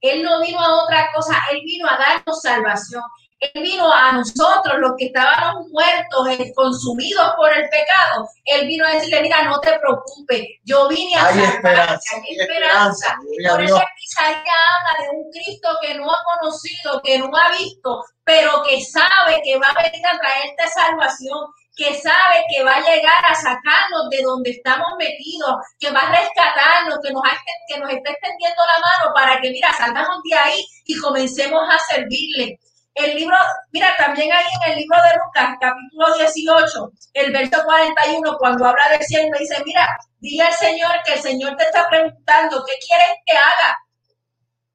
Él 0.00 0.22
no 0.22 0.40
vino 0.42 0.60
a 0.60 0.84
otra 0.84 1.10
cosa, 1.14 1.42
Él 1.52 1.62
vino 1.64 1.88
a 1.88 1.96
darnos 1.96 2.40
salvación. 2.42 3.02
Él 3.38 3.62
vino 3.62 3.92
a 3.92 4.12
nosotros, 4.12 4.78
los 4.78 4.92
que 4.96 5.06
estábamos 5.06 5.68
muertos, 5.68 6.28
eh, 6.30 6.52
consumidos 6.54 7.32
por 7.36 7.52
el 7.52 7.68
pecado. 7.68 8.28
Él 8.44 8.66
vino 8.66 8.86
a 8.86 8.92
decirle, 8.92 9.22
mira, 9.22 9.42
no 9.42 9.60
te 9.60 9.78
preocupes, 9.78 10.42
yo 10.64 10.88
vine 10.88 11.14
a 11.16 11.26
hay 11.26 11.40
esperanza, 11.40 12.16
hay 12.16 12.40
esperanza. 12.40 13.16
Por 13.50 13.62
eso 13.62 13.82
Isaías 14.04 14.42
habla 14.42 15.04
de 15.04 15.16
un 15.16 15.30
Cristo 15.30 15.68
que 15.82 15.94
no 15.94 16.10
ha 16.10 16.18
conocido, 16.38 17.00
que 17.02 17.18
no 17.18 17.30
ha 17.36 17.50
visto, 17.58 18.04
pero 18.24 18.62
que 18.62 18.82
sabe 18.82 19.42
que 19.44 19.58
va 19.58 19.66
a 19.68 19.82
venir 19.82 20.06
a 20.06 20.18
traerte 20.18 20.68
salvación 20.68 21.46
que 21.76 21.92
sabe 22.00 22.42
que 22.48 22.64
va 22.64 22.76
a 22.76 22.80
llegar 22.80 23.22
a 23.26 23.34
sacarnos 23.34 24.08
de 24.10 24.22
donde 24.22 24.50
estamos 24.50 24.88
metidos, 24.98 25.56
que 25.78 25.90
va 25.90 26.00
a 26.00 26.10
rescatarnos, 26.10 26.98
que 27.02 27.12
nos, 27.12 27.22
que 27.68 27.78
nos 27.78 27.90
está 27.90 28.10
extendiendo 28.12 28.62
la 28.64 28.80
mano 28.80 29.14
para 29.14 29.40
que, 29.40 29.50
mira, 29.50 29.70
salgamos 29.74 30.22
de 30.24 30.36
ahí 30.36 30.66
y 30.86 30.98
comencemos 30.98 31.62
a 31.68 31.78
servirle. 31.78 32.58
El 32.96 33.14
libro, 33.14 33.36
mira, 33.72 33.94
también 33.98 34.32
ahí 34.32 34.44
en 34.64 34.72
el 34.72 34.78
libro 34.78 34.96
de 35.02 35.18
Lucas, 35.18 35.56
capítulo 35.60 36.14
18, 36.16 36.92
el 37.12 37.30
verso 37.30 37.62
41, 37.62 38.38
cuando 38.38 38.64
habla 38.64 38.88
del 38.88 39.02
cielo, 39.02 39.36
dice, 39.38 39.62
mira, 39.66 39.86
dile 40.18 40.44
al 40.44 40.54
Señor 40.54 40.92
que 41.04 41.12
el 41.12 41.20
Señor 41.20 41.56
te 41.56 41.64
está 41.64 41.86
preguntando, 41.90 42.64
¿qué 42.64 42.72
quieres 42.86 43.18
que 43.26 43.36
haga? 43.36 43.78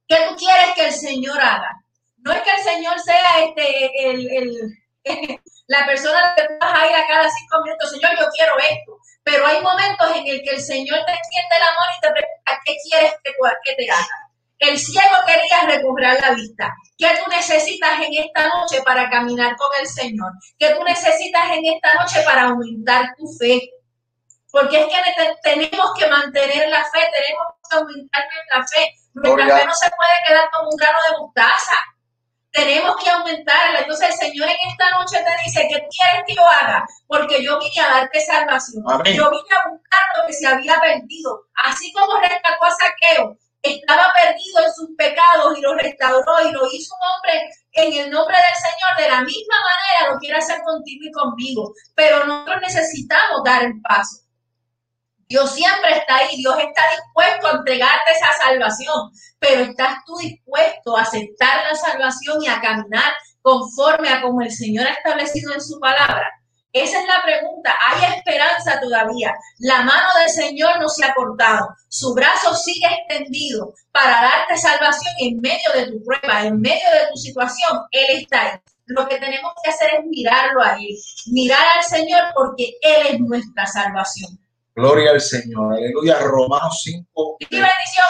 ¿Qué 0.07 0.17
tú 0.29 0.35
quieres 0.35 0.75
que 0.75 0.85
el 0.85 0.93
Señor 0.93 1.41
haga? 1.41 1.71
No 2.17 2.31
es 2.31 2.41
que 2.43 2.51
el 2.51 2.63
Señor 2.63 2.99
sea 2.99 3.43
este, 3.43 4.11
el, 4.11 4.31
el 4.31 4.81
la 5.67 5.85
persona 5.87 6.35
que 6.35 6.43
vas 6.59 6.73
a 6.79 6.87
ir 6.87 6.95
a 6.95 7.07
cada 7.07 7.27
cinco 7.27 7.63
minutos, 7.63 7.89
Señor, 7.89 8.11
yo 8.19 8.27
quiero 8.35 8.53
esto. 8.59 8.97
Pero 9.23 9.47
hay 9.47 9.61
momentos 9.63 10.15
en 10.15 10.27
el 10.27 10.43
que 10.43 10.51
el 10.51 10.61
Señor 10.61 10.99
te 11.05 11.13
extiende 11.13 11.57
la 11.57 11.65
mano 11.65 11.91
y 11.97 12.01
te 12.01 12.11
pregunta, 12.11 12.61
¿qué 12.65 12.75
quieres 12.87 13.13
que, 13.23 13.31
que 13.63 13.75
te 13.75 13.91
haga? 13.91 14.20
El 14.61 14.77
ciego 14.77 15.15
quería 15.25 15.75
recobrar 15.75 16.21
la 16.21 16.31
vista. 16.31 16.71
¿Qué 16.97 17.07
tú 17.07 17.29
necesitas 17.31 17.99
en 17.99 18.13
esta 18.13 18.47
noche 18.47 18.81
para 18.83 19.09
caminar 19.09 19.55
con 19.55 19.69
el 19.79 19.87
Señor? 19.87 20.31
¿Qué 20.59 20.69
tú 20.69 20.83
necesitas 20.83 21.51
en 21.51 21.65
esta 21.65 21.95
noche 21.95 22.21
para 22.23 22.43
aumentar 22.43 23.09
tu 23.17 23.25
fe? 23.39 23.59
Porque 24.51 24.79
es 24.81 24.85
que 24.85 25.35
tenemos 25.41 25.93
que 25.97 26.07
mantener 26.07 26.69
la 26.69 26.83
fe, 26.85 26.99
tenemos 27.11 27.45
que 27.69 27.75
aumentar 27.75 28.23
nuestra 28.33 28.67
fe. 28.67 28.93
Nuestra 29.13 29.57
fe 29.57 29.65
no 29.65 29.73
se 29.73 29.89
puede 29.89 30.27
quedar 30.27 30.49
como 30.51 30.69
un 30.69 30.77
grano 30.77 30.99
de 31.09 31.17
mostaza 31.17 31.75
tenemos 32.51 32.95
que 33.01 33.09
aumentarla. 33.09 33.79
Entonces 33.79 34.09
el 34.09 34.15
Señor 34.15 34.49
en 34.49 34.69
esta 34.69 34.89
noche 34.91 35.23
te 35.23 35.43
dice, 35.45 35.67
¿qué 35.69 35.87
quieres 35.89 36.23
que 36.27 36.35
yo 36.35 36.45
haga? 36.45 36.85
Porque 37.07 37.43
yo 37.43 37.57
vine 37.59 37.81
a 37.81 37.99
darte 37.99 38.19
salvación. 38.21 38.83
Yo 39.05 39.29
vine 39.31 39.55
a 39.55 39.69
buscar 39.69 40.01
lo 40.17 40.27
que 40.27 40.33
se 40.33 40.47
había 40.47 40.79
perdido. 40.79 41.47
Así 41.55 41.91
como 41.93 42.19
rescató 42.19 42.65
a 42.65 42.71
Saqueo, 42.71 43.37
estaba 43.61 44.11
perdido 44.13 44.65
en 44.65 44.73
sus 44.73 44.89
pecados 44.97 45.57
y 45.57 45.61
lo 45.61 45.75
restauró 45.75 46.47
y 46.47 46.51
lo 46.51 46.61
hizo 46.71 46.95
un 46.95 47.01
hombre 47.07 47.49
en 47.73 47.93
el 47.93 48.11
nombre 48.11 48.35
del 48.35 48.55
Señor. 48.55 48.97
De 48.97 49.09
la 49.09 49.21
misma 49.21 49.55
manera 49.55 50.13
lo 50.13 50.19
quiere 50.19 50.37
hacer 50.37 50.61
contigo 50.63 51.05
y 51.05 51.11
conmigo. 51.11 51.73
Pero 51.95 52.25
nosotros 52.25 52.61
necesitamos 52.61 53.43
dar 53.43 53.63
el 53.63 53.81
paso. 53.81 54.21
Dios 55.31 55.53
siempre 55.53 55.95
está 55.95 56.17
ahí, 56.17 56.35
Dios 56.35 56.55
está 56.59 56.81
dispuesto 56.91 57.47
a 57.47 57.51
entregarte 57.51 58.11
esa 58.11 58.33
salvación, 58.33 59.11
pero 59.39 59.61
¿estás 59.61 59.99
tú 60.05 60.17
dispuesto 60.17 60.97
a 60.97 61.03
aceptar 61.03 61.63
la 61.63 61.73
salvación 61.73 62.43
y 62.43 62.47
a 62.49 62.59
caminar 62.59 63.13
conforme 63.41 64.09
a 64.09 64.21
como 64.21 64.41
el 64.41 64.51
Señor 64.51 64.87
ha 64.87 64.91
establecido 64.91 65.53
en 65.53 65.61
su 65.61 65.79
palabra? 65.79 66.29
Esa 66.73 67.01
es 67.01 67.05
la 67.05 67.21
pregunta. 67.23 67.75
Hay 67.87 68.15
esperanza 68.15 68.79
todavía. 68.79 69.33
La 69.59 69.81
mano 69.81 70.07
del 70.19 70.29
Señor 70.29 70.79
no 70.79 70.87
se 70.87 71.05
ha 71.05 71.13
cortado. 71.13 71.67
Su 71.89 72.13
brazo 72.13 72.55
sigue 72.55 72.87
extendido 72.87 73.73
para 73.91 74.21
darte 74.21 74.57
salvación 74.57 75.13
en 75.19 75.41
medio 75.41 75.71
de 75.73 75.91
tu 75.91 76.03
prueba, 76.03 76.45
en 76.45 76.61
medio 76.61 76.89
de 76.91 77.07
tu 77.11 77.17
situación. 77.17 77.79
Él 77.91 78.21
está 78.21 78.41
ahí. 78.41 78.59
Lo 78.85 79.07
que 79.07 79.17
tenemos 79.17 79.51
que 79.63 79.69
hacer 79.69 79.89
es 79.99 80.05
mirarlo 80.05 80.61
a 80.61 80.75
Él, 80.75 80.95
mirar 81.27 81.65
al 81.77 81.83
Señor 81.83 82.23
porque 82.35 82.73
Él 82.81 83.07
es 83.09 83.19
nuestra 83.19 83.65
salvación. 83.65 84.37
Gloria 84.75 85.11
al 85.11 85.21
Señor. 85.21 85.73
Aleluya. 85.73 86.19
Romanos 86.19 86.81
5. 86.83 87.37
Y 87.39 87.45
bendición. 87.49 88.07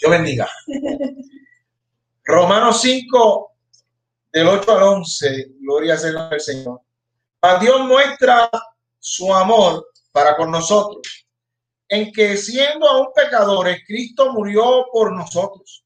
Dios 0.00 0.10
bendiga. 0.10 0.48
Romanos 2.24 2.80
5, 2.82 3.52
del 4.32 4.48
8 4.48 4.72
al 4.72 4.82
11. 4.82 5.46
Gloria 5.60 5.94
al 5.94 6.40
Señor. 6.40 6.82
Para 7.40 7.60
Dios 7.60 7.80
muestra 7.86 8.50
su 8.98 9.32
amor 9.32 9.86
para 10.10 10.36
con 10.36 10.50
nosotros, 10.50 11.26
en 11.88 12.12
que 12.12 12.36
siendo 12.36 12.88
aún 12.88 13.08
pecadores, 13.14 13.82
Cristo 13.86 14.32
murió 14.32 14.86
por 14.92 15.12
nosotros. 15.12 15.84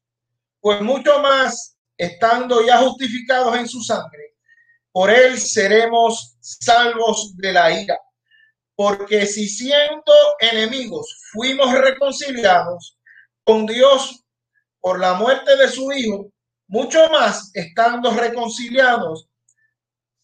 Pues 0.59 0.81
mucho 0.81 1.19
más, 1.19 1.77
estando 1.97 2.65
ya 2.65 2.79
justificados 2.79 3.55
en 3.55 3.67
su 3.67 3.81
sangre, 3.81 4.33
por 4.91 5.09
él 5.11 5.39
seremos 5.39 6.37
salvos 6.39 7.35
de 7.37 7.53
la 7.53 7.71
ira. 7.79 7.99
Porque 8.75 9.27
si 9.27 9.47
siendo 9.47 10.13
enemigos 10.39 11.15
fuimos 11.31 11.71
reconciliados 11.73 12.97
con 13.43 13.67
Dios 13.67 14.23
por 14.79 14.99
la 14.99 15.13
muerte 15.13 15.55
de 15.55 15.67
su 15.67 15.91
Hijo, 15.91 16.31
mucho 16.67 17.07
más 17.09 17.51
estando 17.53 18.11
reconciliados, 18.11 19.29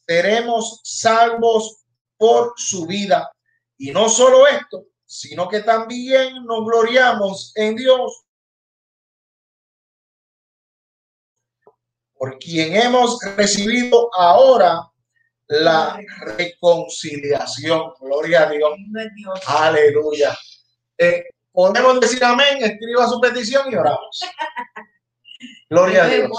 seremos 0.10 0.82
salvos 0.84 1.84
por 2.18 2.54
su 2.58 2.88
vida. 2.88 3.32
Y 3.78 3.92
no 3.92 4.10
solo 4.10 4.48
esto, 4.48 4.86
sino 5.06 5.48
que 5.48 5.60
también 5.60 6.44
nos 6.46 6.66
gloriamos 6.66 7.52
en 7.56 7.76
Dios, 7.76 8.26
por 12.16 12.40
quien 12.40 12.76
hemos 12.76 13.20
recibido 13.38 14.10
ahora 14.16 14.90
la 15.46 16.02
reconciliación. 16.22 17.94
Gloria 18.00 18.48
a 18.48 18.50
Dios. 18.50 18.74
Aleluya. 19.46 20.36
Eh, 20.98 21.24
podemos 21.52 22.00
decir 22.00 22.24
amén, 22.24 22.64
escriba 22.64 23.08
su 23.08 23.22
petición 23.22 23.72
y 23.72 23.76
oramos. 23.76 24.22
Gloria 25.70 26.06
a 26.06 26.08
Dios. 26.08 26.32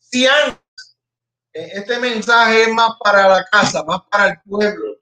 Si 0.00 0.26
antes, 0.26 0.58
eh, 0.58 0.67
este 1.52 1.98
mensaje 1.98 2.62
es 2.62 2.72
más 2.72 2.92
para 3.02 3.28
la 3.28 3.44
casa, 3.44 3.82
más 3.84 4.00
para 4.10 4.28
el 4.28 4.40
pueblo, 4.42 4.96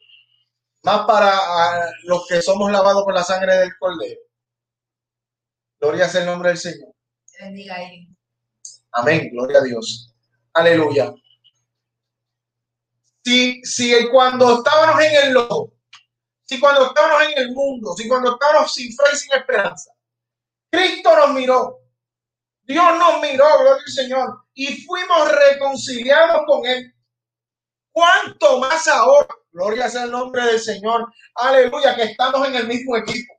más 0.82 1.06
para 1.06 1.36
ah, 1.36 1.90
los 2.04 2.26
que 2.26 2.40
somos 2.42 2.70
lavados 2.70 3.04
por 3.04 3.14
la 3.14 3.24
sangre 3.24 3.56
del 3.56 3.76
Cordero. 3.78 4.20
Gloria 5.80 6.08
sea 6.08 6.22
el 6.22 6.26
nombre 6.26 6.50
del 6.50 6.58
Señor. 6.58 6.94
Amén, 8.92 9.30
gloria 9.30 9.58
a 9.58 9.62
Dios. 9.62 10.14
Aleluya 10.54 11.12
si, 13.26 13.60
si 13.64 14.08
cuando 14.10 14.58
estábamos 14.58 15.02
en 15.02 15.26
el 15.26 15.32
lodo, 15.32 15.72
si 16.44 16.60
cuando 16.60 16.86
estábamos 16.86 17.24
en 17.24 17.38
el 17.38 17.50
mundo, 17.50 17.92
si 17.96 18.06
cuando 18.06 18.34
estábamos 18.34 18.72
sin 18.72 18.94
fe 18.94 19.02
y 19.12 19.16
sin 19.16 19.32
esperanza, 19.32 19.90
Cristo 20.70 21.16
nos 21.16 21.34
miró, 21.34 21.80
Dios 22.66 22.98
nos 22.98 23.20
miró, 23.20 23.46
gloria 23.58 23.82
al 23.84 23.92
Señor, 23.92 24.44
y 24.54 24.84
fuimos 24.84 25.32
reconciliados 25.32 26.42
con 26.46 26.66
Él. 26.66 26.92
¿Cuánto 27.92 28.58
más 28.58 28.86
ahora? 28.88 29.28
Gloria 29.52 29.88
sea 29.88 30.02
el 30.02 30.10
nombre 30.10 30.44
del 30.44 30.60
Señor. 30.60 31.10
Aleluya, 31.34 31.94
que 31.96 32.02
estamos 32.02 32.46
en 32.46 32.56
el 32.56 32.66
mismo 32.66 32.96
equipo. 32.96 33.34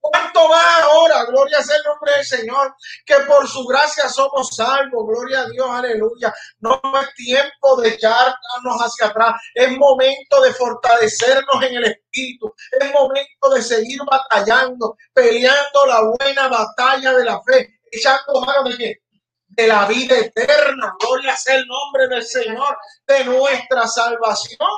¿Cuánto 0.00 0.48
va 0.48 0.78
ahora? 0.78 1.24
Gloria 1.26 1.62
sea 1.62 1.76
el 1.76 1.82
nombre 1.84 2.12
del 2.14 2.24
Señor, 2.24 2.74
que 3.04 3.14
por 3.28 3.46
su 3.46 3.64
gracia 3.66 4.08
somos 4.08 4.48
salvos. 4.56 5.06
Gloria 5.06 5.40
a 5.40 5.48
Dios, 5.50 5.68
aleluya. 5.70 6.34
No 6.60 6.80
es 7.00 7.14
tiempo 7.14 7.80
de 7.80 7.90
echarnos 7.90 8.80
hacia 8.80 9.08
atrás. 9.08 9.34
Es 9.54 9.70
momento 9.76 10.40
de 10.40 10.54
fortalecernos 10.54 11.62
en 11.62 11.74
el 11.76 11.84
Espíritu. 11.84 12.52
Es 12.80 12.92
momento 12.92 13.50
de 13.54 13.62
seguir 13.62 14.00
batallando, 14.10 14.96
peleando 15.12 15.86
la 15.86 16.00
buena 16.18 16.48
batalla 16.48 17.12
de 17.12 17.24
la 17.24 17.40
fe, 17.42 17.79
echando 17.90 18.40
mano 18.40 18.64
de? 18.64 19.02
De 19.48 19.66
la 19.66 19.86
vida 19.86 20.16
eterna. 20.16 20.94
Gloria 21.00 21.36
sea 21.36 21.56
el 21.56 21.66
nombre 21.66 22.08
del 22.08 22.24
Señor, 22.24 22.78
de 23.06 23.24
nuestra 23.24 23.86
salvación. 23.88 24.68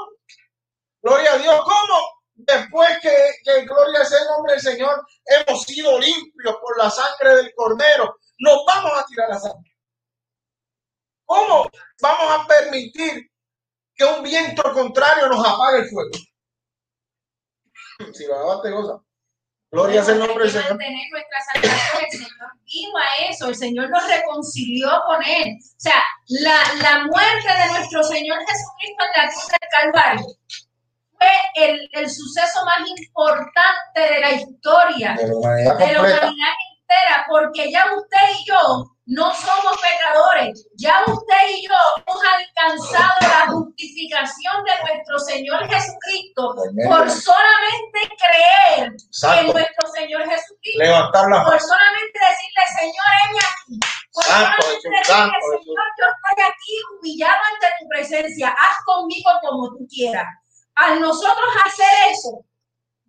Gloria 1.02 1.34
a 1.34 1.38
Dios. 1.38 1.60
¿Cómo? 1.62 2.22
Después 2.34 2.98
que, 3.00 3.14
que 3.44 3.64
gloria 3.66 4.04
sea 4.04 4.20
el 4.20 4.28
nombre 4.28 4.54
del 4.54 4.62
Señor, 4.62 5.06
hemos 5.26 5.62
sido 5.62 5.98
limpios 5.98 6.56
por 6.60 6.78
la 6.78 6.90
sangre 6.90 7.36
del 7.36 7.54
Cordero, 7.54 8.16
nos 8.38 8.64
vamos 8.66 8.92
a 8.98 9.04
tirar 9.06 9.28
la 9.28 9.38
sangre. 9.38 9.72
¿Cómo 11.24 11.70
vamos 12.00 12.40
a 12.40 12.46
permitir 12.46 13.30
que 13.94 14.04
un 14.04 14.22
viento 14.22 14.62
contrario 14.72 15.28
nos 15.28 15.46
apague 15.46 15.78
el 15.78 15.88
fuego? 15.88 16.10
Si 18.12 18.26
va 18.26 18.54
a 18.54 18.60
cosa. 18.60 19.02
Gloria 19.72 20.04
sea 20.04 20.12
el 20.12 20.20
nombre 20.20 20.44
del 20.44 20.52
Señor. 20.52 20.76
nuestra 20.76 21.38
salvación, 21.54 22.04
el 22.04 22.10
Señor 22.10 22.50
vino 22.66 22.92
a 22.98 23.30
eso, 23.30 23.48
el 23.48 23.54
Señor 23.54 23.88
nos 23.88 24.06
reconcilió 24.06 24.90
con 25.06 25.24
Él. 25.24 25.56
O 25.58 25.80
sea, 25.80 26.02
la, 26.28 26.74
la 26.82 27.06
muerte 27.06 27.48
de 27.48 27.72
nuestro 27.72 28.04
Señor 28.04 28.38
Jesucristo 28.40 29.04
en 29.04 29.22
la 29.22 29.32
cruz 29.32 29.48
del 29.48 29.92
Calvario 29.92 30.26
fue 31.16 31.64
el, 31.64 31.88
el 31.92 32.10
suceso 32.10 32.64
más 32.66 32.86
importante 32.86 34.00
de 34.14 34.20
la 34.20 34.32
historia 34.32 35.14
de 35.14 35.28
la 35.28 35.36
humanidad, 35.36 35.78
de 35.78 35.92
la 35.94 36.00
humanidad 36.00 36.52
entera, 36.92 37.26
porque 37.28 37.70
ya 37.70 37.86
usted 37.94 38.40
y 38.40 38.44
yo 38.48 38.92
no 39.06 39.34
somos 39.34 39.76
pecadores. 39.80 40.68
Ya 40.76 41.02
usted 41.06 41.48
y 41.50 41.66
yo 41.66 41.74
hemos 41.96 42.22
alcanzado 42.22 43.12
la 43.20 43.52
justificación 43.52 44.64
de 44.64 44.92
nuestro 44.92 45.18
Señor 45.18 45.68
Jesucristo 45.68 46.54
por 46.88 47.10
solamente 47.10 48.00
creer 48.16 48.88
en 48.88 49.46
nuestro 49.52 49.88
Señor 49.94 50.22
Jesucristo. 50.28 50.78
Levantar 50.78 51.28
la 51.30 51.44
Por 51.44 51.60
solamente 51.60 52.18
decirle, 52.18 52.62
Señor, 52.78 53.08
heme 53.24 53.38
aquí. 53.40 53.80
Por 54.12 54.24
Santo, 54.24 54.62
solamente 54.62 55.04
santo, 55.04 55.34
decirle, 55.34 55.50
Jesús. 55.50 55.64
Señor, 55.64 55.86
yo 55.98 56.04
estoy 56.06 56.44
aquí 56.44 56.74
humillado 56.92 57.40
ante 57.52 57.66
tu 57.80 57.88
presencia. 57.88 58.48
Haz 58.50 58.76
conmigo 58.84 59.30
como 59.42 59.70
tú 59.70 59.86
quieras. 59.88 60.26
Al 60.74 61.00
nosotros 61.00 61.50
hacer 61.66 62.10
eso, 62.10 62.44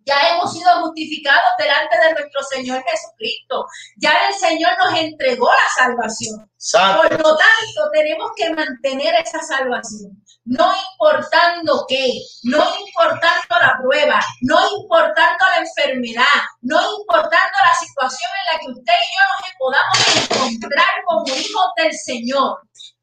ya 0.04 0.28
hemos 0.30 0.52
sido 0.52 0.70
justificados 0.82 1.50
delante 1.58 1.96
de 1.98 2.12
nuestro 2.12 2.42
Señor 2.50 2.84
Jesucristo. 2.84 3.66
Ya 3.96 4.12
el 4.28 4.34
Señor 4.34 4.72
nos 4.78 4.98
entregó 4.98 5.48
la 5.48 5.84
salvación. 5.84 6.50
Por 6.72 7.10
lo 7.10 7.36
tanto, 7.36 7.90
tenemos 7.92 8.30
que 8.36 8.50
mantener 8.50 9.14
esa 9.16 9.40
salvación. 9.40 10.12
No 10.46 10.72
importando 10.92 11.86
qué, 11.88 12.20
no 12.42 12.62
importando 12.86 13.60
la 13.60 13.78
prueba, 13.80 14.20
no 14.42 14.58
importando 14.76 15.44
la 15.56 15.64
enfermedad, 15.64 16.42
no 16.60 16.76
importando 17.00 17.56
la 17.60 17.74
situación 17.74 18.30
en 18.40 18.52
la 18.52 18.60
que 18.60 18.78
usted 18.78 18.92
y 18.92 19.10
yo 19.14 19.24
nos 19.40 19.52
podamos 19.58 20.30
encontrar 20.30 20.90
como 21.06 21.26
hijos 21.28 21.66
del 21.78 21.92
Señor. 21.94 22.58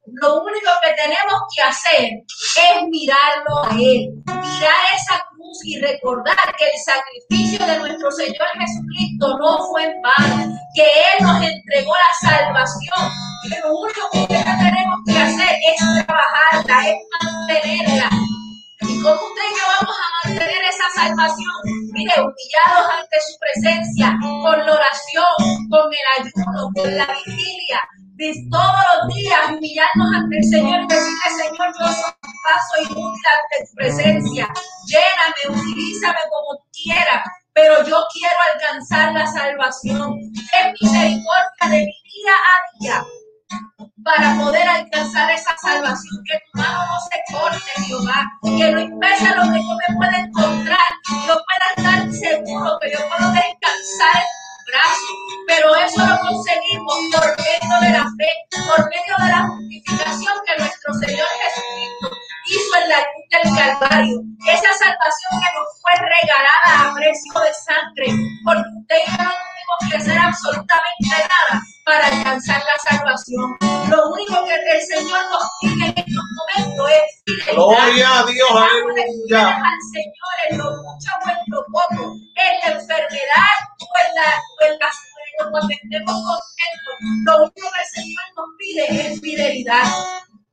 Lo 0.05 0.41
único 0.43 0.71
que 0.83 0.93
tenemos 0.93 1.41
que 1.55 1.63
hacer 1.63 2.09
es 2.33 2.87
mirarlo 2.89 3.63
a 3.63 3.69
Él, 3.71 4.11
mirar 4.25 4.93
esa 4.95 5.23
y 5.63 5.79
recordar 5.79 6.35
que 6.57 6.65
el 6.65 6.79
sacrificio 6.79 7.65
de 7.65 7.79
nuestro 7.79 8.11
Señor 8.11 8.47
Jesucristo 8.59 9.37
no 9.39 9.57
fue 9.67 9.85
en 9.85 10.01
vano, 10.01 10.59
que 10.73 10.83
Él 10.83 11.25
nos 11.25 11.41
entregó 11.43 11.93
la 11.93 12.29
salvación. 12.29 13.11
Y 13.43 13.49
lo 13.49 13.73
único 13.75 14.09
que 14.11 14.27
tenemos 14.27 14.99
que 15.05 15.17
hacer 15.17 15.55
es 15.67 16.05
trabajarla, 16.05 16.89
es 16.89 16.97
mantenerla. 17.21 18.09
¿Y 18.81 19.01
cómo 19.01 19.13
usted 19.13 19.47
y 19.49 19.79
vamos 19.79 19.95
a 19.95 20.27
mantener 20.27 20.63
esa 20.63 21.01
salvación? 21.01 21.55
Mire, 21.91 22.13
humillados 22.17 22.93
ante 22.99 23.17
su 23.21 23.37
presencia, 23.39 24.17
con 24.21 24.65
la 24.65 24.73
oración, 24.73 25.69
con 25.69 25.91
el 25.91 26.25
ayuno, 26.25 26.69
con 26.75 26.97
la 26.97 27.05
vigilia, 27.05 27.81
todos 28.51 28.83
los 28.95 29.15
días 29.15 29.39
humillarnos 29.49 30.15
ante 30.15 30.37
el 30.37 30.43
Señor 30.43 30.81
y 30.81 30.87
decirle, 30.87 31.29
Señor, 31.37 31.67
yo 31.79 31.87
soy 31.87 32.20
paso 32.43 32.81
inútil 32.81 33.23
ante 33.33 33.69
tu 33.69 33.75
presencia. 33.75 34.47
Lléname, 34.87 35.59
utilízame 35.59 36.19
como 36.29 36.57
tú 36.57 36.67
quieras, 36.83 37.23
pero 37.53 37.83
yo 37.85 38.03
quiero 38.13 38.35
alcanzar 38.53 39.13
la 39.13 39.27
salvación. 39.27 40.17
Ten 40.51 40.73
misericordia 40.79 41.65
de 41.69 41.79
mi 41.79 41.85
día 41.85 42.33
a 42.33 42.79
día 42.79 43.05
para 44.03 44.35
poder 44.39 44.67
alcanzar 44.67 45.29
esa 45.29 45.55
salvación, 45.57 46.23
que 46.25 46.39
tu 46.39 46.59
mano 46.59 46.85
no 46.87 46.99
se 47.01 47.33
corte, 47.33 47.85
Jehová, 47.85 48.25
que 48.41 48.71
no 48.71 48.79
impese 48.81 49.29
lo 49.35 49.43
que 49.43 49.61
yo 49.61 49.77
me 49.87 49.95
pueda 49.95 50.17
encontrar, 50.17 50.87
yo 51.27 51.35
pueda 51.35 51.67
estar 51.77 52.11
seguro 52.11 52.79
que 52.81 52.91
yo 52.91 52.97
puedo 53.09 53.31
descansar 53.31 54.23
pero 55.47 55.75
eso 55.75 56.05
lo 56.05 56.19
conseguimos 56.19 56.97
por 57.13 57.37
medio 57.37 57.81
de 57.81 57.89
la 57.89 58.03
fe, 58.17 58.29
por 58.51 58.89
medio 58.89 59.15
de 59.19 59.31
la 59.31 59.47
justificación 59.47 60.33
que 60.45 60.63
nuestro 60.63 60.93
Señor 60.93 61.27
Jesucristo 61.41 62.20
hizo 62.51 62.75
en 62.83 62.89
la 62.89 62.99
cruz 62.99 63.25
del 63.31 63.47
Calvario, 63.55 64.17
esa 64.47 64.71
salvación 64.73 65.31
que 65.39 65.49
nos 65.55 65.67
fue 65.81 65.93
regalada 65.95 66.91
a 66.91 66.93
precio 66.93 67.33
de 67.39 67.53
sangre, 67.53 68.07
porque 68.43 68.69
usted 68.79 68.97
y 69.07 69.11
yo 69.11 69.23
no 69.23 69.31
tuvimos 69.31 69.79
que 69.89 69.97
hacer 69.97 70.17
absolutamente 70.17 71.15
nada 71.15 71.63
para 71.85 72.07
alcanzar 72.07 72.61
la 72.61 72.77
salvación. 72.89 73.57
Lo 73.89 74.09
único 74.11 74.45
que 74.45 74.55
el 74.55 74.81
Señor 74.81 75.19
nos 75.31 75.45
pide 75.61 75.85
en 75.85 75.93
estos 75.95 76.25
momentos 76.37 76.91
es 76.91 77.23
fidelidad. 77.25 77.53
Gloria 77.53 78.19
a 78.19 78.25
Dios, 78.25 78.51
aleluya. 78.51 79.47
al 79.57 79.81
Señor 79.91 80.35
en 80.49 80.57
lo 80.57 80.65
mucho 80.83 81.11
o 81.23 81.29
en 81.29 81.37
lo 81.47 81.65
poco, 81.71 82.15
en 82.35 82.53
la 82.61 82.79
enfermedad 82.79 83.55
o 83.79 83.87
en 84.05 84.15
la, 84.15 84.67
en 84.67 84.79
la 84.79 84.89
cuando 85.49 85.73
estemos 85.73 86.13
contentos. 86.13 86.95
Lo 87.25 87.37
único 87.43 87.71
que 87.71 87.81
el 87.81 88.03
Señor 88.03 88.23
nos 88.35 88.45
pide 88.59 89.07
es 89.07 89.21
fidelidad. 89.21 89.85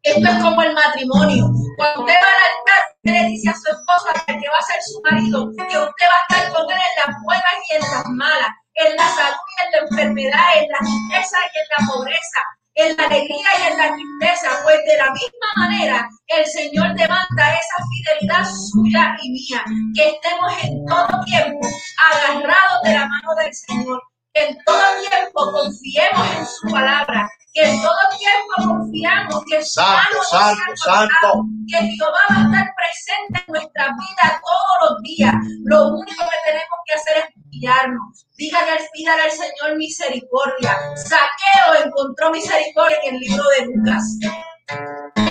Esto 0.09 0.27
es 0.27 0.43
como 0.43 0.63
el 0.63 0.73
matrimonio. 0.73 1.45
Cuando 1.77 2.01
usted 2.01 2.15
va 2.15 2.31
al 2.33 2.45
altar, 2.49 2.83
le 3.03 3.29
dice 3.29 3.51
a 3.51 3.55
su 3.55 3.69
esposa 3.71 4.25
que 4.27 4.49
va 4.49 4.59
a 4.59 4.63
ser 4.63 4.81
su 4.83 5.01
marido, 5.05 5.51
que 5.55 5.63
usted 5.65 6.07
va 6.09 6.17
a 6.17 6.25
estar 6.29 6.53
con 6.53 6.65
él 6.71 6.79
en 6.81 6.95
las 7.05 7.23
buenas 7.25 7.55
y 7.69 7.75
en 7.75 7.81
las 7.83 8.05
malas, 8.07 8.51
en 8.75 8.97
la 8.97 9.09
salud 9.09 9.45
y 9.53 9.65
en 9.65 9.71
la 9.71 9.79
enfermedad, 9.85 10.49
en 10.57 10.69
la 10.73 10.79
riqueza 10.81 11.37
y 11.45 11.59
en 11.59 11.67
la 11.77 11.93
pobreza, 11.93 12.41
en 12.75 12.97
la 12.97 13.05
alegría 13.05 13.51
y 13.61 13.73
en 13.73 13.79
la 13.79 13.93
tristeza. 13.93 14.49
Pues 14.65 14.79
de 14.87 14.97
la 14.97 15.13
misma 15.13 15.49
manera, 15.57 16.09
el 16.29 16.47
Señor 16.47 16.95
demanda 16.95 17.45
esa 17.53 17.79
fidelidad 17.93 18.49
suya 18.73 19.15
y 19.21 19.31
mía, 19.31 19.63
que 19.95 20.09
estemos 20.09 20.53
en 20.65 20.87
todo 20.87 21.25
tiempo 21.27 21.69
agarrados 22.11 22.83
de 22.85 22.93
la 22.95 23.07
mano 23.07 23.35
del 23.37 23.53
Señor. 23.53 24.01
Que 24.35 24.45
en 24.47 24.59
todo 24.65 24.83
tiempo 25.01 25.53
confiemos 25.53 26.37
en 26.37 26.47
su 26.47 26.69
palabra, 26.71 27.29
que 27.55 27.63
en 27.65 27.83
todo 27.83 27.97
tiempo 28.19 28.75
confiamos 28.75 29.45
que 29.51 29.63
su 29.65 29.71
Santo, 29.81 30.23
santo, 30.31 30.77
santo. 30.77 31.45
que 31.69 31.77
Jehová 31.79 32.19
va 32.31 32.37
a 32.37 32.45
estar 32.45 32.75
presente 32.77 33.45
en 33.47 33.53
nuestra 33.53 33.85
vida 33.87 34.41
todos 34.45 34.91
los 34.91 35.03
días. 35.03 35.35
Lo 35.65 35.89
único 35.89 36.25
que 36.25 36.51
tenemos 36.51 36.79
que 36.87 36.95
hacer 36.95 37.17
es 37.19 37.25
humillarnos. 37.37 38.27
Dígale, 38.37 38.71
al- 38.73 38.89
pídale 38.93 39.23
al 39.23 39.31
Señor 39.33 39.77
misericordia. 39.77 40.79
Saqueo 40.95 41.85
encontró 41.87 42.31
misericordia 42.31 42.99
en 43.05 43.15
el 43.15 43.21
libro 43.21 43.43
de 43.59 43.67
Lucas. 43.67 44.05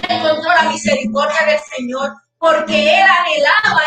Encontró 0.09 0.49
la 0.53 0.63
misericordia 0.63 1.45
del 1.45 1.59
Señor 1.75 2.11
porque 2.39 2.95
él 2.99 3.07
anhelaba 3.07 3.81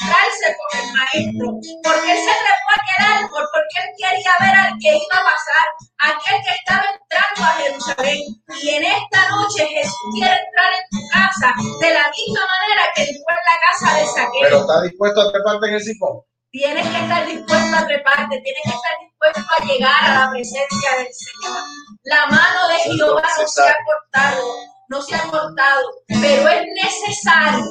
encontrarse 0.00 0.56
con 0.56 0.80
el 0.80 0.86
maestro, 0.92 1.46
porque 1.82 2.12
él 2.12 2.18
se 2.18 2.34
trepó 2.34 2.68
a 2.68 2.76
aquel 2.80 3.24
árbol, 3.24 3.44
porque 3.52 3.76
él 3.82 3.90
quería 3.98 4.34
ver 4.40 4.56
al 4.56 4.72
que 4.80 4.90
iba 4.96 5.16
a 5.18 5.24
pasar, 5.24 5.66
aquel 5.98 6.38
que 6.42 6.54
estaba 6.54 6.84
entrando 6.90 7.40
a 7.42 7.52
Jerusalén. 7.62 8.20
Y 8.62 8.70
en 8.70 8.84
esta 8.84 9.28
noche 9.30 9.66
Jesús 9.66 10.08
quiere 10.14 10.34
entrar 10.34 10.70
en 10.74 10.84
tu 10.90 11.00
casa 11.10 11.54
de 11.80 11.94
la 11.94 12.10
misma 12.10 12.42
manera 12.44 12.82
que 12.94 13.02
entró 13.02 13.30
en 13.30 13.44
la 13.44 13.58
casa 13.66 13.98
de 13.98 14.06
Saqueo. 14.06 14.42
Pero 14.42 14.60
está 14.60 14.82
dispuesto 14.82 15.20
a 15.20 15.32
treparte 15.32 15.66
en 15.68 15.74
el 15.74 15.82
sifón. 15.82 16.20
Tienes 16.50 16.86
que 16.86 16.98
estar 16.98 17.26
dispuesto 17.26 17.76
a 17.76 17.86
treparte, 17.86 18.40
tienes 18.40 18.62
que 18.62 18.70
estar 18.70 18.94
dispuesto 19.02 19.42
a 19.58 19.64
llegar 19.64 20.04
a 20.04 20.14
la 20.20 20.30
presencia 20.30 20.90
del 20.98 21.08
Señor. 21.12 21.62
La 22.04 22.26
mano 22.26 22.68
de 22.68 22.78
Jehová 22.94 23.22
no 23.38 23.48
se 23.48 23.62
ha 23.62 23.76
cortado, 23.84 24.54
no 24.88 25.02
se 25.02 25.14
ha 25.16 25.22
cortado, 25.22 25.82
pero 26.06 26.48
es 26.48 26.66
necesario 26.80 27.64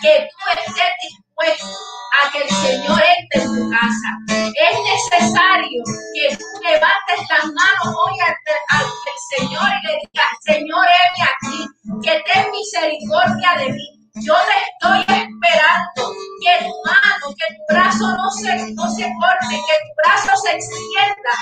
que 0.00 0.28
tú 0.30 0.60
estés 0.60 0.92
dispuesto 1.02 1.31
a 1.50 2.30
que 2.30 2.38
el 2.38 2.50
Señor 2.50 3.02
entre 3.18 3.42
en 3.42 3.54
tu 3.54 3.70
casa. 3.70 4.10
Es 4.28 4.78
necesario 4.78 5.82
que 6.14 6.36
tú 6.36 6.44
levantes 6.62 7.28
las 7.28 7.44
manos 7.46 7.96
hoy 8.04 8.18
el 8.20 9.38
Señor 9.38 9.62
y 9.62 9.86
le 9.86 9.92
digas, 9.94 10.28
Señor, 10.42 10.86
heme 10.86 11.28
aquí, 11.32 11.66
que 12.02 12.22
ten 12.32 12.50
misericordia 12.50 13.54
de 13.58 13.72
mí. 13.72 13.88
Yo 14.14 14.34
te 14.34 14.52
estoy 14.70 15.00
esperando 15.00 16.14
que 16.42 16.64
tu 16.64 16.74
mano, 16.84 17.34
que 17.34 17.54
tu 17.54 17.74
brazo 17.74 18.14
no 18.14 18.30
se, 18.30 18.72
no 18.74 18.88
se 18.90 19.10
corte, 19.20 19.48
que 19.48 19.56
tu 19.56 19.90
brazo 19.96 20.36
se 20.36 20.52
extienda 20.52 21.32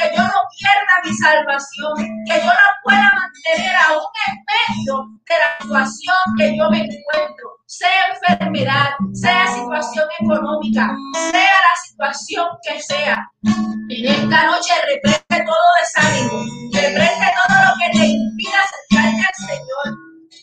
que 0.00 0.16
yo 0.16 0.22
no 0.22 0.40
pierda 0.56 0.94
mi 1.04 1.14
salvación, 1.14 1.94
que 2.26 2.40
yo 2.40 2.46
no 2.46 2.70
pueda 2.84 3.12
mantener 3.12 3.76
aún 3.76 4.02
en 4.26 4.34
medio 4.48 4.94
de 5.28 5.34
la 5.36 5.58
situación 5.60 6.16
que 6.38 6.56
yo 6.56 6.70
me 6.70 6.78
encuentro, 6.78 7.48
sea 7.66 8.08
enfermedad, 8.08 8.90
sea 9.12 9.46
situación 9.48 10.08
económica, 10.20 10.88
sea 11.30 11.54
la 11.68 11.74
situación 11.86 12.46
que 12.62 12.80
sea. 12.80 13.18
En 13.44 14.06
esta 14.06 14.46
noche 14.46 14.72
reprende 14.86 15.44
todo 15.46 15.68
desánimo, 15.80 16.44
reprende 16.72 17.26
todo 17.36 17.56
lo 17.66 17.72
que 17.78 17.98
te 17.98 18.06
impida 18.06 18.58
acercarte 18.62 19.26
al 19.28 19.46
Señor 19.46 19.98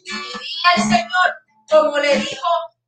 y 0.05 0.11
dile 0.11 0.67
al 0.75 0.81
Señor, 0.83 1.29
como 1.69 1.97
le 1.97 2.17
dijo 2.17 2.47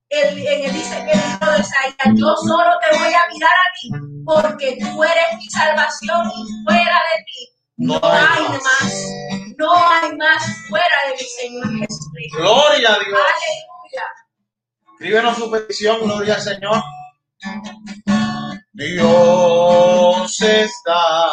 el, 0.09 0.47
en 0.47 0.65
el, 0.65 0.73
dice 0.73 0.99
el 0.99 1.05
libro 1.05 1.51
de 1.53 1.59
Isaías, 1.59 2.15
yo 2.15 2.35
solo 2.47 2.71
te 2.81 2.97
voy 2.97 3.13
a 3.13 3.27
mirar 3.33 3.51
a 3.51 3.69
ti, 3.79 3.89
porque 4.25 4.77
tú 4.79 5.03
eres 5.03 5.37
mi 5.37 5.49
salvación 5.49 6.31
y 6.35 6.63
fuera 6.65 6.95
de 7.13 7.23
ti 7.25 7.59
no, 7.79 7.97
hay 8.03 8.43
más. 8.43 9.07
No 9.57 9.71
hay 9.73 10.13
más 10.17 10.43
fuera 10.67 10.95
de 11.07 11.13
mi 11.13 11.29
Señor 11.29 11.79
Jesucristo. 11.79 12.37
Gloria 12.37 12.93
a 12.93 12.99
Dios. 12.99 13.19
Aleluya. 13.19 14.03
Escríbenos 14.91 15.37
su 15.37 15.49
petición, 15.49 16.01
gloria 16.01 16.35
al 16.35 16.41
Señor. 16.41 16.83
Dios 18.73 20.41
está 20.41 21.25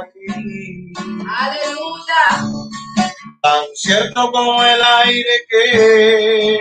aquí. 0.00 0.92
Aleluya. 1.38 2.57
Tan 3.48 3.64
cierto 3.74 4.30
como 4.30 4.62
el 4.62 4.82
aire 4.82 5.46
que 5.48 6.60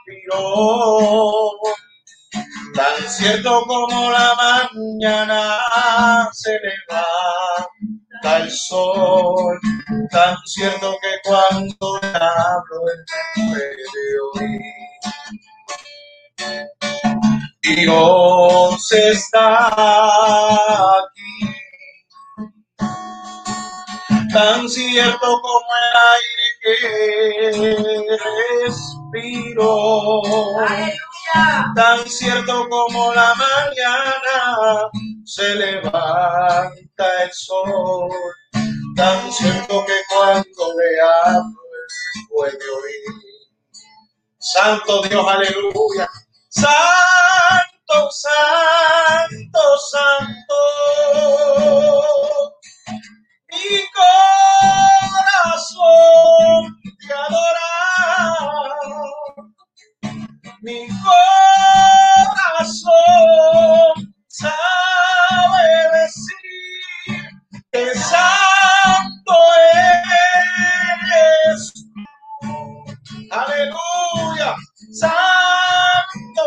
respiró 0.00 1.52
Tan 2.74 3.06
cierto 3.06 3.66
como 3.66 4.10
la 4.10 4.34
mañana 4.36 5.60
se 6.32 6.58
levanta 6.60 8.38
el 8.38 8.50
sol, 8.50 9.60
tan 10.10 10.34
cierto 10.46 10.96
que 11.02 11.28
cuando 11.28 12.00
hablo 12.04 12.80
él 12.94 13.04
me 13.36 13.50
puede 13.52 14.10
oír. 14.32 14.80
Dios 17.60 18.92
está 18.92 19.68
aquí, 21.00 21.19
tan 24.40 24.68
cierto 24.68 25.40
como 25.42 25.70
el 25.82 25.92
aire 26.16 26.46
que 26.62 28.16
respiro 28.64 29.72
tan 31.74 32.08
cierto 32.08 32.68
como 32.70 33.12
la 33.12 33.34
mañana 33.34 34.88
se 35.24 35.54
levanta 35.56 37.22
el 37.22 37.32
sol, 37.32 38.10
tan 38.96 39.30
cierto 39.30 39.84
que 39.84 39.98
cuando 40.08 40.74
le 40.78 41.00
hablo 41.00 41.60
puede 42.30 42.54
oír. 42.56 43.14
Santo 44.38 45.02
Dios, 45.02 45.26
aleluya. 45.28 46.08
Santo, 46.48 48.10
santo, 48.10 49.78
santo. 49.90 50.54
Mi 53.52 53.86
corazón 55.52 56.76
te 57.06 57.14
adora 57.14 57.70
mi 60.62 60.86
corazón 62.62 64.14
sabe 64.28 65.64
decir 65.94 67.30
que 67.72 67.94
santo 67.94 69.36
eres. 71.02 71.72
Aleluya. 73.30 74.50
Santo, 74.92 76.44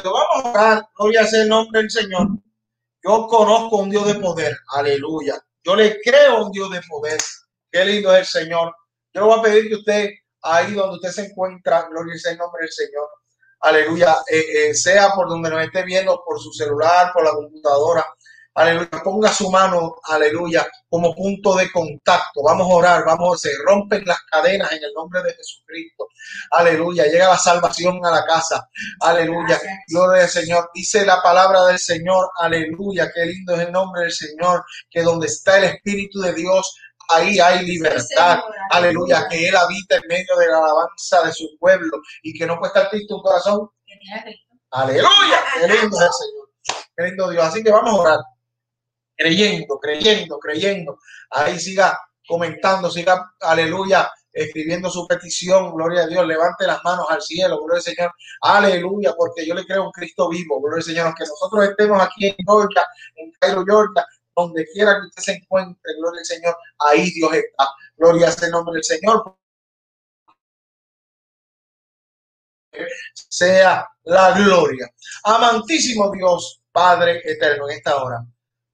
Dios. 0.00 0.14
Vamos 0.14 0.44
a 0.44 0.50
orar. 0.50 0.88
Gloria 0.96 1.26
sea 1.26 1.42
el 1.42 1.48
nombre 1.48 1.80
del 1.80 1.90
Señor. 1.90 2.28
Yo 3.04 3.26
conozco 3.26 3.76
un 3.78 3.90
Dios 3.90 4.06
de 4.06 4.14
poder. 4.14 4.56
Aleluya. 4.68 5.38
Yo 5.64 5.76
le 5.76 6.00
creo 6.00 6.46
un 6.46 6.52
Dios 6.52 6.70
de 6.70 6.80
poder. 6.88 7.20
Qué 7.70 7.84
lindo 7.84 8.14
es 8.14 8.20
el 8.20 8.42
Señor. 8.42 8.74
Yo 9.12 9.20
le 9.20 9.26
voy 9.26 9.38
a 9.38 9.42
pedir 9.42 9.68
que 9.68 9.74
usted, 9.74 10.10
ahí 10.42 10.72
donde 10.72 10.96
usted 10.96 11.10
se 11.10 11.26
encuentra, 11.26 11.88
gloria 11.90 12.16
sea 12.16 12.32
el 12.32 12.38
nombre 12.38 12.62
del 12.62 12.72
Señor. 12.72 13.08
Aleluya. 13.60 14.16
Eh, 14.28 14.70
eh, 14.70 14.74
sea 14.74 15.10
por 15.10 15.28
donde 15.28 15.50
nos 15.50 15.62
esté 15.62 15.82
viendo, 15.82 16.22
por 16.24 16.40
su 16.40 16.52
celular, 16.52 17.12
por 17.12 17.24
la 17.24 17.32
computadora 17.32 18.06
aleluya, 18.54 18.88
ponga 19.02 19.32
su 19.32 19.50
mano, 19.50 19.96
aleluya, 20.04 20.66
como 20.88 21.14
punto 21.14 21.54
de 21.56 21.70
contacto. 21.70 22.42
Vamos 22.44 22.70
a 22.70 22.74
orar, 22.74 23.04
vamos, 23.04 23.40
se 23.40 23.50
rompen 23.66 24.02
las 24.04 24.18
cadenas 24.30 24.70
en 24.72 24.84
el 24.84 24.92
nombre 24.94 25.22
de 25.22 25.34
Jesucristo. 25.34 26.08
Aleluya, 26.50 27.04
llega 27.04 27.28
la 27.28 27.38
salvación 27.38 28.04
a 28.04 28.10
la 28.10 28.24
casa. 28.24 28.68
Aleluya, 29.00 29.60
gloria 29.88 30.24
al 30.24 30.28
Señor. 30.28 30.70
Dice 30.74 31.04
la 31.06 31.22
palabra 31.22 31.64
del 31.64 31.78
Señor, 31.78 32.28
aleluya, 32.38 33.10
qué 33.14 33.26
lindo 33.26 33.54
es 33.54 33.66
el 33.66 33.72
nombre 33.72 34.02
del 34.02 34.12
Señor, 34.12 34.64
que 34.90 35.02
donde 35.02 35.26
está 35.26 35.58
el 35.58 35.64
Espíritu 35.64 36.20
de 36.20 36.34
Dios, 36.34 36.76
ahí 37.08 37.40
hay 37.40 37.64
libertad. 37.64 38.40
Aleluya, 38.70 39.26
que 39.28 39.48
Él 39.48 39.56
habita 39.56 39.96
en 39.96 40.02
medio 40.08 40.36
de 40.36 40.48
la 40.48 40.58
alabanza 40.58 41.22
de 41.24 41.32
su 41.32 41.48
pueblo 41.58 41.98
y 42.22 42.38
que 42.38 42.46
no 42.46 42.58
puede 42.58 42.68
estar 42.68 42.90
triste 42.90 43.14
un 43.14 43.22
corazón. 43.22 43.68
Aleluya, 44.70 45.40
qué 45.60 45.68
lindo 45.68 45.96
es 45.96 46.02
el 46.02 46.12
Señor. 46.12 46.48
Qué 46.94 47.04
lindo 47.04 47.30
Dios. 47.30 47.44
Así 47.44 47.62
que 47.62 47.70
vamos 47.70 47.94
a 47.94 48.00
orar 48.02 48.18
creyendo, 49.22 49.78
creyendo, 49.78 50.38
creyendo. 50.38 50.98
Ahí 51.30 51.58
siga 51.58 51.98
comentando, 52.26 52.90
siga, 52.90 53.34
aleluya, 53.40 54.10
escribiendo 54.32 54.90
su 54.90 55.06
petición, 55.06 55.72
gloria 55.74 56.02
a 56.02 56.06
Dios, 56.06 56.26
levante 56.26 56.66
las 56.66 56.82
manos 56.82 57.06
al 57.10 57.20
cielo, 57.22 57.58
gloria 57.58 57.76
al 57.76 57.82
Señor, 57.82 58.12
aleluya, 58.40 59.14
porque 59.16 59.46
yo 59.46 59.54
le 59.54 59.64
creo 59.64 59.84
un 59.84 59.92
Cristo 59.92 60.28
vivo, 60.28 60.60
gloria 60.60 60.78
al 60.78 60.82
Señor, 60.82 61.06
aunque 61.06 61.24
nosotros 61.24 61.64
estemos 61.68 62.02
aquí 62.02 62.26
en 62.28 62.36
Georgia, 62.46 62.84
en 63.16 63.32
Cairo, 63.38 63.64
Georgia, 63.64 64.06
donde 64.34 64.66
quiera 64.72 64.94
que 64.94 65.06
usted 65.08 65.22
se 65.22 65.32
encuentre, 65.32 65.94
gloria 65.98 66.20
al 66.20 66.24
Señor, 66.26 66.56
ahí 66.78 67.10
Dios 67.10 67.34
está, 67.34 67.68
gloria 67.96 68.28
al 68.28 68.50
nombre 68.50 68.74
del 68.74 68.84
Señor. 68.84 69.36
Sea 73.14 73.86
la 74.04 74.32
gloria. 74.32 74.90
Amantísimo 75.24 76.10
Dios, 76.10 76.62
Padre 76.72 77.20
eterno, 77.24 77.68
en 77.68 77.76
esta 77.76 78.02
hora. 78.02 78.24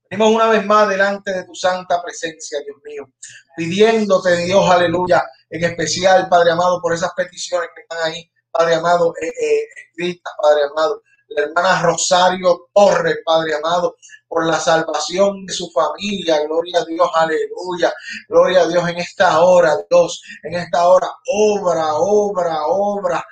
Venimos 0.09 0.33
una 0.33 0.47
vez 0.47 0.65
más 0.65 0.89
delante 0.89 1.31
de 1.31 1.43
tu 1.43 1.53
santa 1.53 2.01
presencia, 2.01 2.59
Dios 2.65 2.77
mío, 2.83 3.11
pidiéndote, 3.55 4.37
Dios, 4.37 4.67
aleluya, 4.67 5.23
en 5.51 5.63
especial, 5.63 6.27
Padre 6.27 6.51
amado, 6.51 6.81
por 6.81 6.93
esas 6.93 7.13
peticiones 7.13 7.69
que 7.75 7.81
están 7.81 8.11
ahí, 8.11 8.31
Padre 8.49 8.75
amado, 8.75 9.13
eh, 9.21 9.27
eh, 9.27 10.19
Padre 10.41 10.63
amado. 10.71 11.03
La 11.27 11.43
hermana 11.43 11.83
Rosario 11.83 12.69
Torres, 12.73 13.17
Padre 13.23 13.53
amado, 13.53 13.97
por 14.27 14.47
la 14.47 14.59
salvación 14.59 15.45
de 15.45 15.53
su 15.53 15.69
familia. 15.69 16.41
Gloria 16.41 16.79
a 16.79 16.85
Dios, 16.85 17.07
aleluya. 17.13 17.93
Gloria 18.27 18.61
a 18.61 18.67
Dios 18.67 18.89
en 18.89 18.97
esta 18.97 19.39
hora, 19.41 19.77
Dios, 19.87 20.23
en 20.41 20.55
esta 20.55 20.87
hora, 20.87 21.07
obra, 21.27 21.93
obra, 21.97 22.65
obra 22.65 23.23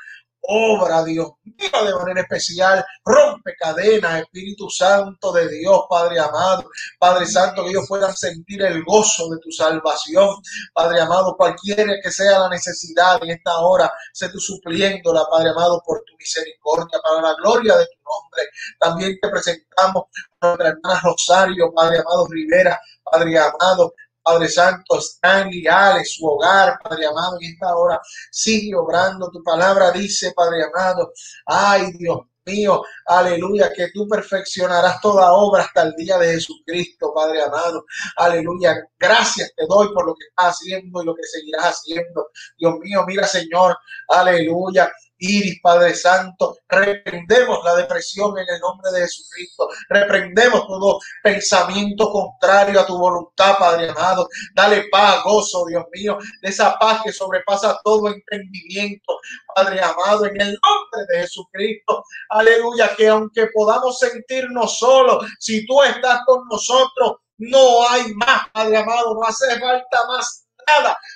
obra, 0.48 1.04
Dios 1.04 1.32
de 1.44 1.94
manera 1.96 2.22
especial. 2.22 2.84
Rompe 3.06 3.54
cadenas, 3.58 4.22
Espíritu 4.22 4.70
Santo 4.70 5.32
de 5.32 5.48
Dios, 5.50 5.82
Padre 5.90 6.20
amado. 6.20 6.70
Padre 7.00 7.26
Santo, 7.26 7.64
que 7.64 7.70
ellos 7.70 7.86
puedan 7.88 8.16
sentir 8.16 8.62
el 8.64 8.84
gozo 8.84 9.30
de 9.30 9.38
tu 9.40 9.52
salvación. 9.52 10.30
Padre 10.74 11.02
amado, 11.02 11.36
cualquiera 11.38 11.94
que 12.02 12.12
sea 12.12 12.40
la 12.40 12.50
necesidad 12.50 13.22
en 13.22 13.32
esta 13.32 13.58
hora, 13.60 13.92
sé 14.14 14.30
tú 14.30 14.40
supliéndola, 14.40 15.26
Padre 15.30 15.50
amado, 15.50 15.82
por 15.86 16.04
tu 16.06 16.16
misericordia, 16.18 17.00
para 17.04 17.22
la 17.22 17.36
gloria 17.36 17.76
de 17.78 17.86
tu 17.86 17.98
nombre. 18.04 18.44
También 18.80 19.18
te 19.22 19.30
presentamos 19.30 20.04
a 20.40 20.48
nuestra 20.48 20.70
hermana 20.70 21.02
Rosario, 21.04 21.74
Padre 21.74 22.00
amado 22.00 22.28
Rivera, 22.30 22.80
Padre 23.04 23.38
amado, 23.40 23.94
Padre 24.28 24.50
Santo, 24.50 25.00
están 25.00 25.50
Alex, 25.72 26.16
su 26.16 26.26
hogar, 26.28 26.78
Padre 26.84 27.06
amado, 27.06 27.38
en 27.40 27.54
esta 27.54 27.74
hora 27.74 27.98
sigue 28.30 28.76
obrando. 28.76 29.32
Tu 29.32 29.42
palabra 29.42 29.90
dice, 29.92 30.34
Padre 30.36 30.66
amado, 30.66 31.14
ay 31.46 31.94
Dios 31.94 32.20
mío, 32.46 32.84
aleluya, 33.06 33.72
que 33.74 33.90
tú 33.94 34.06
perfeccionarás 34.06 35.00
toda 35.00 35.32
obra 35.32 35.64
hasta 35.64 35.84
el 35.84 35.94
día 35.96 36.18
de 36.18 36.34
Jesucristo, 36.34 37.14
Padre 37.16 37.42
amado. 37.42 37.86
Aleluya, 38.18 38.76
gracias 39.00 39.54
te 39.56 39.66
doy 39.66 39.94
por 39.94 40.06
lo 40.06 40.14
que 40.14 40.26
estás 40.28 40.56
haciendo 40.56 41.02
y 41.02 41.06
lo 41.06 41.16
que 41.16 41.24
seguirás 41.24 41.76
haciendo. 41.76 42.28
Dios 42.58 42.74
mío, 42.80 43.06
mira, 43.08 43.26
Señor, 43.26 43.78
aleluya 44.10 44.92
Iris, 45.20 45.60
Padre 45.62 45.96
Santo, 45.96 46.58
reprendemos 46.68 47.64
la 47.64 47.76
depresión 47.76 48.38
en 48.38 48.46
el 48.48 48.60
nombre 48.60 48.92
de 48.92 49.02
Jesucristo. 49.02 49.70
Reprendemos 49.90 50.68
todo 50.68 51.00
pensamiento 51.24 52.12
contrario 52.12 52.80
a 52.80 52.86
tu 52.86 52.98
voluntad, 52.98 53.58
Padre 53.58 53.90
amado. 53.90 54.28
Dale 54.54 54.86
paz, 54.92 55.24
gozo, 55.24 55.66
Dios 55.66 55.86
mío, 55.92 56.18
de 56.42 56.50
esa 56.50 56.78
paz 56.78 57.02
que 57.04 57.12
sobrepasa 57.12 57.80
todo 57.84 58.10
entendimiento, 58.10 59.20
Padre 59.56 59.82
amado, 59.82 60.26
en 60.26 60.40
el 60.40 60.58
nombre 60.64 61.06
de 61.10 61.22
Jesucristo. 61.22 62.04
Aleluya, 62.30 62.96
que 62.96 63.08
aunque 63.08 63.48
podamos 63.54 64.00
sentirnos 64.00 64.78
solos, 64.78 65.26
si 65.40 65.66
tú 65.66 65.82
estás 65.84 66.22
con 66.26 66.48
nosotros, 66.48 67.18
no 67.38 67.88
hay 67.90 68.14
más, 68.16 68.50
Padre 68.52 68.78
amado, 68.78 69.14
no 69.14 69.24
hace 69.24 69.60
falta 69.60 70.00
más 70.08 70.47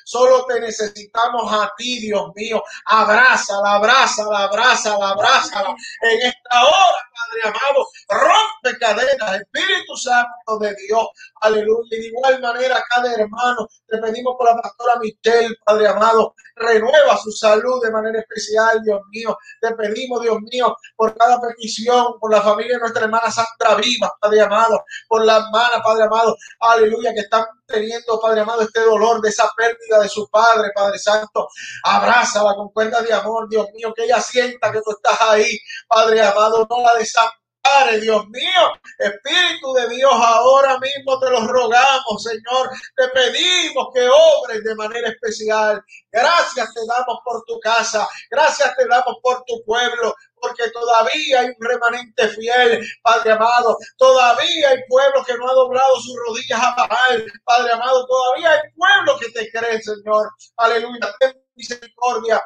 Solo 0.05 0.45
te 0.45 0.59
necesitamos 0.59 1.51
a 1.53 1.71
ti, 1.77 1.99
Dios 1.99 2.31
mío. 2.35 2.63
Abrázala, 2.85 3.75
abrázala, 3.75 4.43
abrázala, 4.43 5.09
abrázala. 5.09 5.75
En 6.01 6.21
esta 6.27 6.63
hora, 6.63 6.97
Padre 7.13 7.57
amado, 7.57 7.87
rompe 8.09 8.79
cadenas, 8.79 9.41
Espíritu 9.41 9.95
Santo 9.95 10.59
de 10.59 10.75
Dios. 10.75 11.07
Aleluya. 11.41 11.89
De 11.91 12.07
igual 12.07 12.41
manera, 12.41 12.83
cada 12.89 13.13
hermano, 13.13 13.67
te 13.87 13.97
pedimos 13.99 14.35
por 14.37 14.47
la 14.47 14.61
pastora 14.61 14.99
Michelle, 14.99 15.55
Padre 15.63 15.87
amado, 15.87 16.33
renueva 16.55 17.17
su 17.17 17.31
salud 17.31 17.81
de 17.83 17.91
manera 17.91 18.19
especial, 18.19 18.81
Dios 18.83 19.01
mío. 19.11 19.37
Te 19.61 19.73
pedimos, 19.75 20.21
Dios 20.21 20.37
mío, 20.51 20.75
por 20.95 21.15
cada 21.15 21.39
petición, 21.39 22.19
por 22.19 22.31
la 22.31 22.41
familia 22.41 22.75
de 22.75 22.81
nuestra 22.81 23.03
hermana 23.03 23.31
Sandra 23.31 23.75
Viva, 23.75 24.13
Padre 24.19 24.41
amado, 24.41 24.83
por 25.07 25.23
la 25.25 25.37
hermana, 25.37 25.81
Padre 25.83 26.03
amado, 26.03 26.35
aleluya, 26.59 27.13
que 27.13 27.21
están 27.21 27.45
teniendo, 27.72 28.19
Padre 28.19 28.41
amado, 28.41 28.61
este 28.61 28.82
dolor 28.82 29.22
de 29.22 29.30
esa 29.30 29.49
pérdida 29.55 29.99
de 30.01 30.09
su 30.09 30.28
Padre, 30.30 30.69
Padre 30.76 30.99
Santo. 30.99 31.47
Abrázala 31.84 32.55
con 32.55 32.69
cuerdas 32.69 33.03
de 33.03 33.13
amor, 33.13 33.49
Dios 33.49 33.67
mío, 33.74 33.93
que 33.95 34.03
ella 34.03 34.22
sienta 34.22 34.72
que 34.72 34.82
tú 34.82 34.91
estás 34.91 35.19
ahí, 35.22 35.57
Padre 35.88 36.22
amado, 36.22 36.67
no 36.69 36.84
la 36.84 36.95
desampares 36.95 37.40
Padre, 37.62 37.99
Dios 37.99 38.28
mío, 38.30 38.74
Espíritu 38.97 39.74
de 39.74 39.89
Dios, 39.95 40.12
ahora 40.14 40.80
mismo 40.80 41.20
te 41.20 41.30
lo 41.30 41.47
rogamos, 41.47 42.24
Señor. 42.24 42.70
Te 42.95 43.07
pedimos 43.09 43.88
que 43.93 44.07
obres 44.09 44.64
de 44.64 44.76
manera 44.76 45.09
especial. 45.09 45.84
Gracias 46.12 46.74
te 46.74 46.82
damos 46.88 47.20
por 47.24 47.43
tu 47.45 47.59
casa. 47.59 48.07
Gracias 48.30 48.76
te 48.76 48.88
damos 48.88 49.18
por 49.22 49.43
tu 49.45 49.64
pueblo. 49.66 50.16
Porque 50.36 50.72
todavía 50.72 51.41
hay 51.41 51.47
un 51.47 51.55
remanente 51.59 52.30
fiel, 52.30 52.84
Padre 53.03 53.34
amado. 53.34 53.78
Todavía 53.95 54.70
hay 54.70 54.80
pueblo 54.89 55.24
que 55.24 55.38
no 55.38 55.47
ha 55.47 55.53
doblado 55.53 55.95
sus 56.01 56.16
rodillas 56.28 56.59
a 56.59 56.76
bajar, 56.76 57.24
Padre 57.43 57.74
amado. 57.74 58.07
Todavía 58.07 58.51
hay 58.53 58.72
pueblo 58.76 59.20
que 59.20 59.30
te 59.30 59.51
cree, 59.51 59.80
Señor. 59.84 60.30
Aleluya. 60.57 61.16
Ten 61.20 61.34
misericordia 61.55 62.41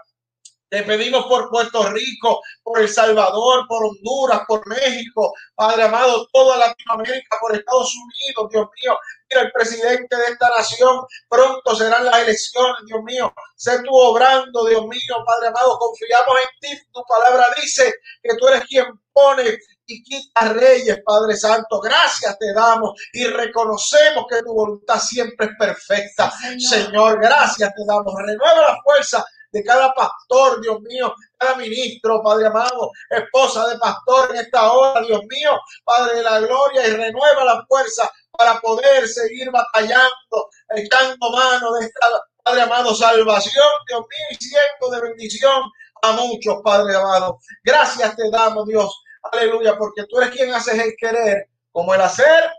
te 0.76 0.84
pedimos 0.84 1.26
por 1.28 1.50
Puerto 1.50 1.84
Rico, 1.90 2.42
por 2.62 2.82
El 2.82 2.90
Salvador, 2.90 3.66
por 3.66 3.86
Honduras, 3.86 4.42
por 4.46 4.68
México, 4.68 5.34
Padre 5.56 5.84
amado, 5.84 6.28
toda 6.34 6.58
Latinoamérica, 6.58 7.38
por 7.40 7.56
Estados 7.56 7.94
Unidos, 7.96 8.50
Dios 8.52 8.68
mío. 8.84 8.98
Mira, 9.30 9.42
el 9.44 9.52
presidente 9.54 10.18
de 10.18 10.26
esta 10.26 10.50
nación, 10.50 11.06
pronto 11.30 11.76
serán 11.78 12.04
las 12.04 12.20
elecciones, 12.20 12.76
Dios 12.88 13.02
mío. 13.04 13.34
Sé 13.56 13.84
tú 13.84 13.96
obrando, 13.96 14.66
Dios 14.66 14.86
mío, 14.86 15.16
Padre 15.26 15.48
amado, 15.48 15.78
confiamos 15.78 16.36
en 16.42 16.60
ti. 16.60 16.82
Tu 16.92 17.02
palabra 17.08 17.48
dice 17.56 17.94
que 18.22 18.36
tú 18.36 18.46
eres 18.50 18.66
quien 18.66 18.86
pone 19.14 19.58
y 19.86 20.04
quita 20.04 20.50
reyes, 20.52 21.00
Padre 21.06 21.38
Santo. 21.38 21.80
Gracias 21.80 22.38
te 22.38 22.54
damos 22.54 23.00
y 23.14 23.24
reconocemos 23.28 24.26
que 24.30 24.42
tu 24.42 24.54
voluntad 24.54 25.00
siempre 25.00 25.46
es 25.46 25.54
perfecta. 25.58 26.34
Señor, 26.60 26.60
Señor 26.60 27.22
gracias 27.22 27.74
te 27.74 27.82
damos. 27.88 28.14
Renueva 28.18 28.72
la 28.72 28.78
fuerza 28.84 29.26
de 29.56 29.64
cada 29.64 29.94
pastor, 29.94 30.60
Dios 30.62 30.82
mío, 30.82 31.16
cada 31.38 31.56
ministro, 31.56 32.22
Padre 32.22 32.48
amado, 32.48 32.92
esposa 33.10 33.66
de 33.70 33.80
pastor 33.80 34.32
en 34.32 34.42
esta 34.42 34.70
hora, 34.70 35.00
Dios 35.00 35.22
mío, 35.30 35.58
Padre 35.86 36.18
de 36.18 36.24
la 36.24 36.42
gloria, 36.42 36.86
y 36.86 36.92
renueva 36.92 37.46
la 37.46 37.66
fuerza 37.66 38.12
para 38.38 38.60
poder 38.60 39.08
seguir 39.08 39.50
batallando, 39.52 40.50
echando 40.76 41.32
mano 41.32 41.72
de 41.72 41.86
esta, 41.86 42.06
Padre 42.44 42.64
amado, 42.64 42.94
salvación, 42.94 43.64
Dios 43.88 44.02
mío, 44.02 44.28
y 44.32 44.44
siendo 44.44 44.90
de 44.90 45.02
bendición 45.08 45.64
a 46.02 46.12
muchos, 46.12 46.62
Padre 46.62 46.98
amado. 46.98 47.40
Gracias 47.64 48.14
te 48.18 48.30
damos, 48.30 48.68
Dios, 48.68 49.04
aleluya, 49.32 49.78
porque 49.78 50.04
tú 50.10 50.20
eres 50.20 50.36
quien 50.36 50.54
haces 50.54 50.78
el 50.78 50.96
querer 50.98 51.48
como 51.72 51.94
el 51.96 52.02
hacer 52.02 52.52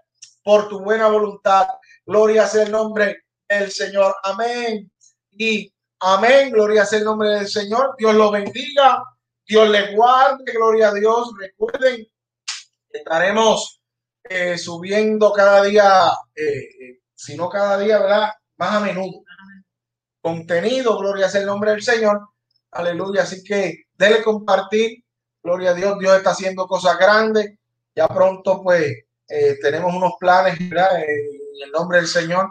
por 0.43 0.71
tu 0.71 0.81
buena 0.81 1.09
voluntad. 1.09 1.69
Gloria 2.07 2.47
sea 2.47 2.63
el 2.63 2.73
nombre 2.73 3.25
del 3.47 3.71
Señor. 3.71 4.17
Amén. 4.23 4.91
Y 5.33 5.71
Amén, 6.01 6.51
gloria 6.51 6.85
sea 6.85 6.99
el 6.99 7.07
nombre 7.07 7.31
del 7.31 7.49
Señor. 7.49 7.95
Dios 7.97 8.15
lo 8.15 8.31
bendiga, 8.31 9.03
Dios 9.47 9.69
le 9.71 9.95
guarde, 9.95 10.53
gloria 10.53 10.89
a 10.89 10.95
Dios. 10.95 11.31
Recuerden, 11.39 12.07
estaremos 12.91 13.81
eh, 14.25 14.59
subiendo 14.59 15.33
cada 15.33 15.63
día, 15.65 16.11
eh, 16.35 16.45
eh, 16.45 17.01
si 17.15 17.37
no 17.37 17.49
cada 17.49 17.79
día, 17.79 17.99
¿verdad? 17.99 18.31
Más 18.59 18.75
a 18.75 18.81
menudo. 18.81 19.23
Contenido, 20.21 20.99
gloria 20.99 21.29
sea 21.31 21.41
el 21.41 21.47
nombre 21.47 21.71
del 21.71 21.83
Señor. 21.83 22.21
Aleluya. 22.73 23.23
Así 23.23 23.43
que 23.43 23.85
déle 23.95 24.23
compartir. 24.23 25.03
Gloria 25.43 25.71
a 25.71 25.75
Dios, 25.75 25.99
Dios 25.99 26.17
está 26.17 26.31
haciendo 26.31 26.67
cosas 26.67 26.99
grandes. 26.99 27.57
Ya 27.95 28.09
pronto, 28.09 28.63
pues, 28.63 29.05
tenemos 29.63 29.95
unos 29.95 30.15
planes, 30.19 30.59
¿verdad? 30.69 31.01
En 31.01 31.65
el 31.65 31.71
nombre 31.71 31.99
del 31.99 32.09
Señor 32.09 32.51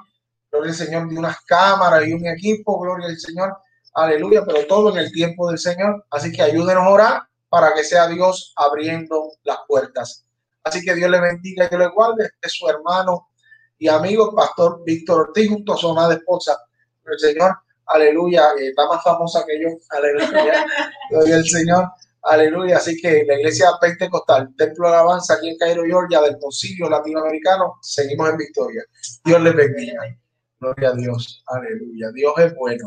gloria 0.56 0.72
al 0.72 0.78
Señor, 0.78 1.10
de 1.10 1.18
unas 1.18 1.42
cámaras 1.42 2.08
y 2.08 2.14
un 2.14 2.28
equipo, 2.28 2.80
gloria 2.80 3.08
al 3.08 3.18
Señor, 3.18 3.58
aleluya, 3.94 4.44
pero 4.46 4.66
todo 4.68 4.92
en 4.92 4.98
el 4.98 5.12
tiempo 5.12 5.50
del 5.50 5.60
Señor. 5.60 6.06
Así 6.10 6.32
que 6.32 6.42
ayúdenos 6.42 6.84
a 6.84 6.90
orar 6.90 7.24
para 7.50 7.74
que 7.74 7.84
sea 7.84 8.08
Dios 8.08 8.54
abriendo 8.56 9.32
las 9.44 9.60
puertas. 9.68 10.26
Así 10.64 10.84
que 10.84 10.96
Dios 10.96 11.10
le 11.10 11.20
bendiga 11.20 11.66
y 11.66 11.70
que 11.70 11.78
le 11.78 11.88
guarde. 11.90 12.26
Este 12.26 12.48
es 12.48 12.54
su 12.54 12.68
hermano 12.68 13.28
y 13.78 13.88
amigo, 13.88 14.34
Pastor 14.34 14.84
Víctor 14.86 15.28
Ortiz, 15.28 15.50
junto 15.50 15.74
a 15.74 15.78
su 15.78 15.90
amada 15.90 16.16
esposa. 16.16 16.58
El 17.06 17.20
Señor, 17.20 17.56
aleluya, 17.86 18.50
eh, 18.60 18.70
está 18.70 18.88
más 18.88 19.04
famosa 19.04 19.44
que 19.46 19.62
yo, 19.62 19.70
aleluya, 19.92 20.66
gloria 21.12 21.36
al 21.36 21.46
Señor. 21.46 21.86
Aleluya. 22.26 22.78
Así 22.78 23.00
que 23.00 23.24
la 23.28 23.36
iglesia 23.36 23.70
pentecostal, 23.80 24.54
Templo 24.58 24.90
de 24.90 24.96
Alabanza 24.96 25.36
aquí 25.36 25.50
en 25.50 25.58
Cairo, 25.58 25.84
Georgia, 25.86 26.22
del 26.22 26.40
Concilio 26.40 26.90
Latinoamericano, 26.90 27.76
seguimos 27.82 28.30
en 28.32 28.38
victoria. 28.38 28.84
Dios 29.24 29.42
les 29.42 29.56
bendiga. 29.56 30.02
Gloria 30.66 30.90
a 30.90 30.96
Dios. 30.96 31.44
Aleluya. 31.46 32.12
Dios 32.12 32.34
es 32.40 32.56
bueno. 32.56 32.86